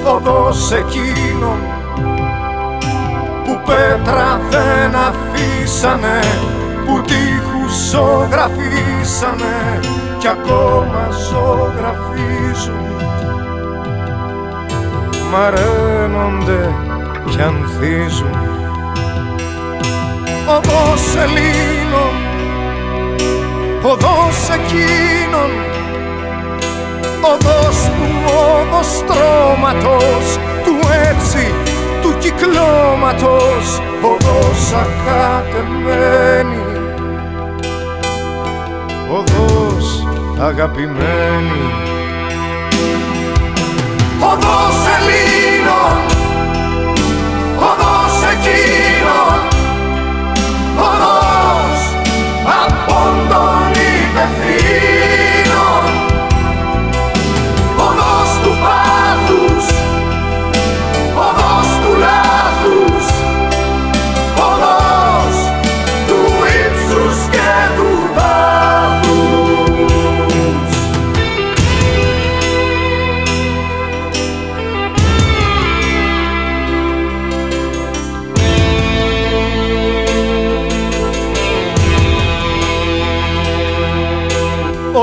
οδός 0.05 0.71
εκείνων 0.71 1.59
που 3.45 3.61
πέτρα 3.65 4.39
δεν 4.49 4.95
αφήσανε 4.95 6.19
που 6.85 7.01
τείχους 7.01 7.89
ζωγραφίσανε 7.91 9.79
κι 10.17 10.27
ακόμα 10.27 11.09
ζωγραφίζουν 11.29 12.84
μαραίνονται 15.35 16.73
κι 17.25 17.41
ανθίζουν. 17.41 18.35
Οδός 20.55 21.15
Ελλήνων 21.23 22.13
οδός 23.83 24.49
εκείνων 24.57 25.51
οδός 27.21 27.77
του 27.83 28.07
όδος 28.25 29.03
τρόματος 29.07 30.37
του 30.63 30.75
έτσι 31.09 31.53
του 32.01 32.17
κυκλώματος. 32.19 33.81
Οδός 34.01 34.73
ακατεμένη 34.73 36.63
οδός 39.09 40.07
αγαπημένη 40.41 41.84
οδός 44.31 44.77
Ελλήνων 44.95 45.97
οδός 47.69 48.17
εκείνων 48.31 48.74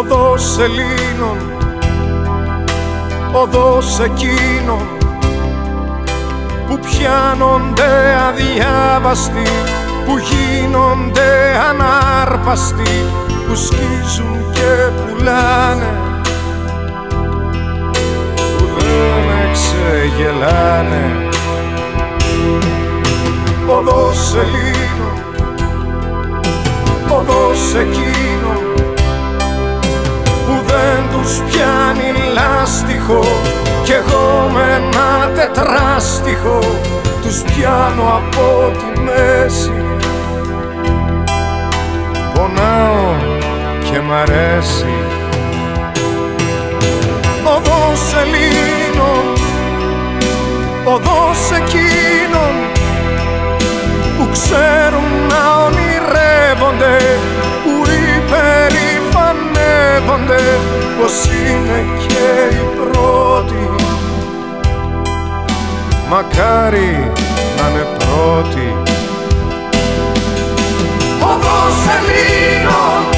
Οδός 0.02 0.58
Ελλήνων 0.58 1.36
Οδός 3.32 4.00
εκείνων 4.00 4.86
που 6.66 6.78
πιάνονται 6.78 8.14
αδιάβαστοι 8.28 9.48
που 10.06 10.18
γίνονται 10.18 11.30
ανάρπαστοι 11.70 13.04
που 13.48 13.54
σκίζουν 13.54 14.52
και 14.52 14.90
πουλάνε. 14.96 16.00
Που 18.58 18.64
δεν 18.78 19.48
εξεγελάνε. 19.48 21.28
Οδός 23.66 24.34
Ελλήνων 24.34 25.16
Οδός 27.08 27.74
εκείνων 27.74 28.02
που 28.02 28.58
δεν 28.58 28.61
τους 31.22 31.42
πιάνει 31.50 32.12
λάστιχο 32.34 33.24
κι 33.82 33.92
εγώ 33.92 34.50
με 34.52 34.62
ένα 34.62 35.30
τετράστιχο 35.34 36.58
τους 37.22 37.42
πιάνω 37.42 38.02
από 38.02 38.72
τη 38.78 39.00
μέση. 39.00 39.72
Πονάω 42.34 43.14
και 43.90 44.00
μ' 44.00 44.12
αρέσει. 44.12 44.94
Οδός 47.44 48.14
Ελλήνων 48.22 49.32
Οδός 50.84 51.50
εκείνων 51.50 52.54
που 54.18 54.28
ξέρουν 54.32 55.10
να 55.28 55.64
ονειρεύονται 55.64 57.18
που 60.06 60.12
υπερηφανεύονται 60.22 60.58
πως 61.00 61.24
είναι 61.24 61.84
και 62.06 62.54
οι 62.54 62.76
πρώτοι. 62.76 63.70
Μακάρι 66.08 67.12
να 67.56 67.68
είναι 67.68 67.86
πρώτοι. 67.98 68.76
Οδός 71.20 71.78
Ελλήνων 71.96 73.11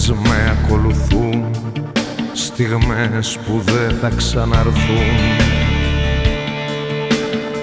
Εικόνες 0.00 0.28
με 0.28 0.56
ακολουθούν 0.62 1.44
Στιγμές 2.32 3.38
που 3.46 3.60
δεν 3.64 3.98
θα 4.00 4.08
ξαναρθούν. 4.16 5.16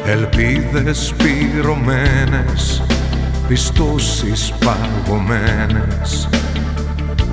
Ελπίδες 0.05 1.13
πυρωμένες 1.17 2.83
Πιστώσεις 3.47 4.53
παγωμένες. 4.65 6.29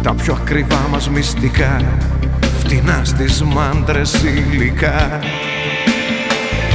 Τα 0.03 0.15
πιο 0.15 0.35
ακριβά 0.41 0.87
μας 0.91 1.11
μυστικά 1.11 1.81
Φτηνά 2.59 3.01
στις 3.05 3.43
μάντρες 3.43 4.23
υλικά. 4.23 5.21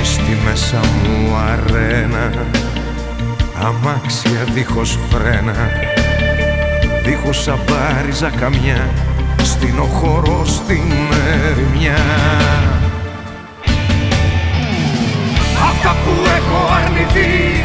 Στη 0.03 0.37
μέσα 0.45 0.79
μου 0.79 1.35
αρένα 1.35 2.31
Αμάξια 3.61 4.43
δίχως 4.53 4.99
φρένα 5.09 5.69
Δίχως 7.09 7.47
αμπάριζα 7.47 8.29
καμιά 8.39 8.89
Στην 9.43 9.79
οχωρό 9.79 10.45
στην 10.45 10.91
ερημιά. 11.43 11.97
Αυτά 15.69 15.95
που 16.03 16.11
έχω 16.37 16.59
αρνηθεί 16.83 17.61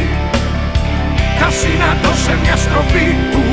Τα 1.39 1.49
συναντώ 1.49 2.15
σε 2.25 2.37
μια 2.43 2.55
στροφή 2.55 3.15
του 3.31 3.43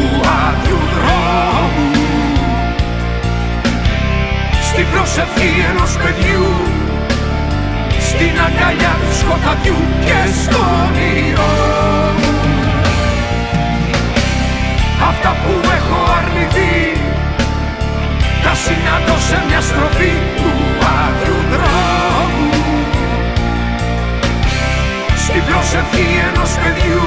άδειου 0.46 0.80
δρόμου. 0.96 1.90
Στην 4.62 4.86
προσευχή 4.92 5.52
ενός 5.70 5.96
παιδιού 5.96 6.46
Στην 8.08 8.34
αγκαλιά 8.46 8.96
του 9.00 9.16
σκοταδιού 9.18 9.76
και 10.04 10.32
στον 10.42 10.60
όνειρό 10.86 12.01
Αυτά 15.24 15.36
που 15.44 15.54
έχω 15.78 15.98
αρνηθεί. 16.18 16.76
Τα 18.44 18.54
συναντώ 18.64 19.16
σε 19.28 19.38
μια 19.46 19.60
στροφή 19.60 20.12
του 20.36 20.50
άδειου 21.00 21.40
δρόμου. 21.52 22.50
Στην 25.24 25.42
προσευχή 25.48 26.06
ενός 26.28 26.52
παιδιού 26.62 27.06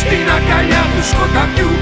στην 0.00 0.26
αγκαλιά 0.36 0.82
του 0.92 1.02
σκοταδιού 1.10 1.75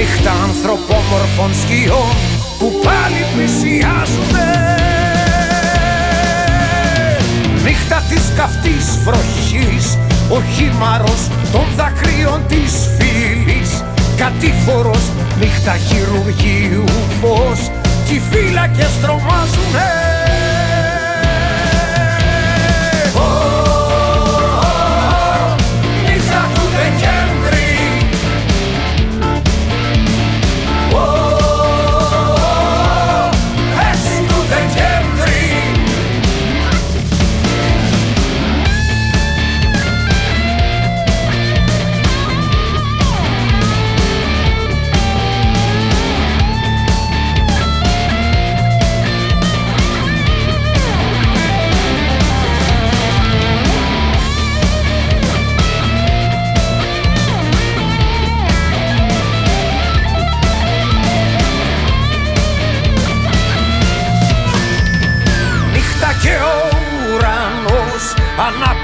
νύχτα 0.00 0.32
ανθρωπόμορφων 0.44 1.50
σκιών 1.60 2.16
Που 2.58 2.72
πάλι 2.84 3.22
πλησιάζουνε. 3.34 4.48
Νύχτα 7.64 8.02
της 8.08 8.32
καυτής 8.36 8.98
βροχής 9.04 9.98
Ο 10.28 10.42
χήμαρος 10.54 11.28
των 11.52 11.64
δακρύων 11.76 12.40
της 12.48 12.88
φίλης 12.96 13.84
Κατήφορος 14.16 15.04
Νύχτα 15.38 15.76
χειρουργείου 15.76 16.84
φως 17.20 17.70
Κι 18.06 18.14
οι 18.14 18.22
φύλακες 18.30 18.92
τρομάζουνε 19.02 19.99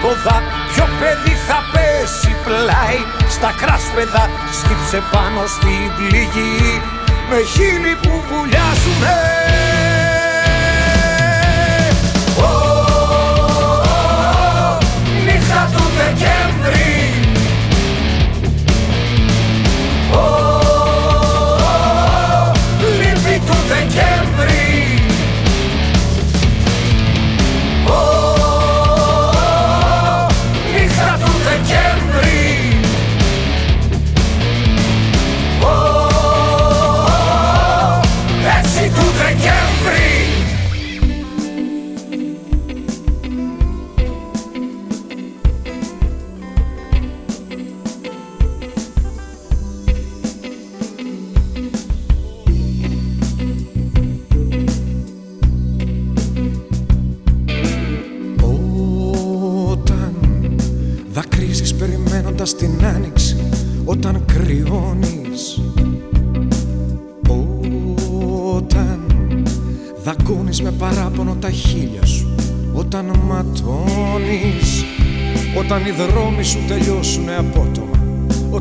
ανάποδα 0.06 0.42
Ποιο 0.74 0.86
παιδί 0.98 1.36
θα 1.48 1.58
πέσει 1.72 2.36
πλάι. 2.44 2.98
Στα 3.28 3.54
κράσπεδα 3.60 4.30
Σκύψε 4.58 5.02
πάνω 5.12 5.46
στην 5.46 5.86
πληγή. 5.96 6.82
Με 7.30 7.36
χείλη 7.52 7.96
που 8.02 8.22
βουλιάζουνε. 8.28 9.18
Ω, 12.38 12.52
Νύχτα 15.24 15.70
του 15.72 15.84
Δεκέμβρη 15.96 16.75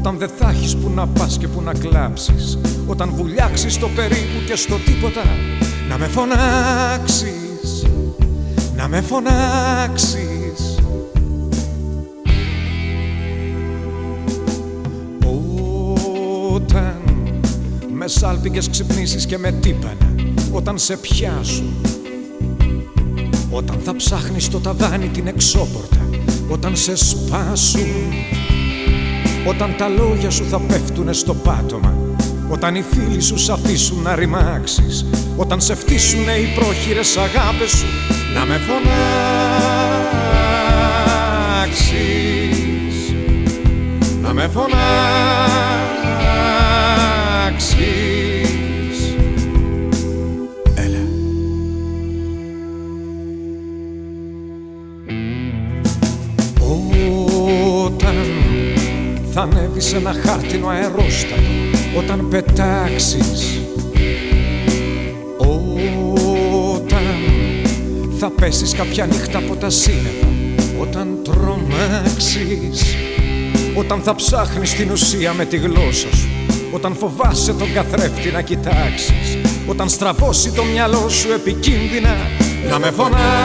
Όταν 0.05 0.19
δεν 0.19 0.29
θα 0.37 0.49
έχεις 0.49 0.75
που 0.75 0.89
να 0.89 1.07
πας 1.07 1.37
και 1.37 1.47
που 1.47 1.61
να 1.61 1.73
κλάψεις. 1.73 2.57
Όταν 2.87 3.09
βουλιάξεις 3.15 3.73
στο 3.73 3.89
περίπου 3.95 4.43
και 4.45 4.55
στο 4.55 4.75
τίποτα 4.75 5.21
Να 5.89 5.97
με 5.97 6.07
φωνάξεις. 6.07 7.85
Να 8.75 8.87
με 8.87 9.01
φωνάξεις. 9.01 10.79
Όταν 16.53 17.01
με 17.93 18.07
σάλπιγγες 18.07 18.69
ξυπνήσεις 18.69 19.25
και 19.25 19.37
με 19.37 19.51
τύπανα 19.51 20.15
Όταν 20.51 20.77
σε 20.77 20.97
πιάσουν. 20.97 21.73
Όταν 23.49 23.79
θα 23.83 23.95
ψάχνεις 23.95 24.45
στο 24.45 24.59
ταβάνι 24.59 25.07
την 25.07 25.27
εξώπορτα 25.27 26.09
Όταν 26.49 26.75
σε 26.75 26.95
σπάσουν 26.95 28.13
Όταν 29.47 29.75
τα 29.77 29.87
λόγια 29.87 30.29
σου 30.29 30.45
θα 30.45 30.59
πέφτουνε 30.59 31.13
στο 31.13 31.33
πάτωμα 31.33 31.97
Όταν 32.49 32.75
οι 32.75 32.83
φίλοι 32.91 33.21
σου 33.21 33.37
σ' 33.37 33.49
αφήσουν 33.49 34.01
να 34.01 34.15
ρημάξεις 34.15 35.05
Όταν 35.37 35.61
σε 35.61 35.75
φτύσουνε 35.75 36.31
οι 36.31 36.47
πρόχειρες 36.55 37.17
αγάπες 37.17 37.69
σου 37.69 37.85
Να 38.33 38.45
με 38.45 38.57
φωνάξεις. 38.67 38.95
Να 44.21 44.33
με 44.33 44.47
φωνάξεις 44.47 45.35
θα 59.37 59.43
ανέβει 59.43 59.79
σε 59.79 59.97
ένα 59.97 60.15
χάρτινο 60.25 60.67
αερόστατο 60.67 61.41
Όταν 61.97 62.27
πετάξεις. 62.29 63.61
Όταν 65.37 67.15
θα 68.19 68.29
πέσεις 68.29 68.73
κάποια 68.73 69.05
νύχτα 69.05 69.37
από 69.37 69.55
τα 69.55 69.69
σύννεφα 69.69 70.27
Όταν 70.79 71.19
τρομάξεις. 71.23 72.95
Όταν 73.75 74.01
θα 74.01 74.15
ψάχνεις 74.15 74.73
την 74.73 74.91
ουσία 74.91 75.33
με 75.33 75.45
τη 75.45 75.57
γλώσσα 75.57 76.15
σου 76.15 76.29
Όταν 76.71 76.95
φοβάσαι 76.95 77.53
τον 77.53 77.73
καθρέφτη 77.73 78.31
να 78.31 78.41
κοιτάξεις. 78.41 79.37
Όταν 79.67 79.89
στραβώσει 79.89 80.51
το 80.51 80.63
μυαλό 80.63 81.09
σου 81.09 81.31
επικίνδυνα 81.31 82.15
Να 82.69 82.79
με 82.79 82.91
φωνάξεις 82.91 83.35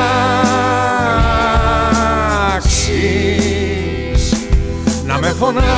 να 5.11 5.19
με 5.19 5.29
φωνάξεις. 5.39 5.71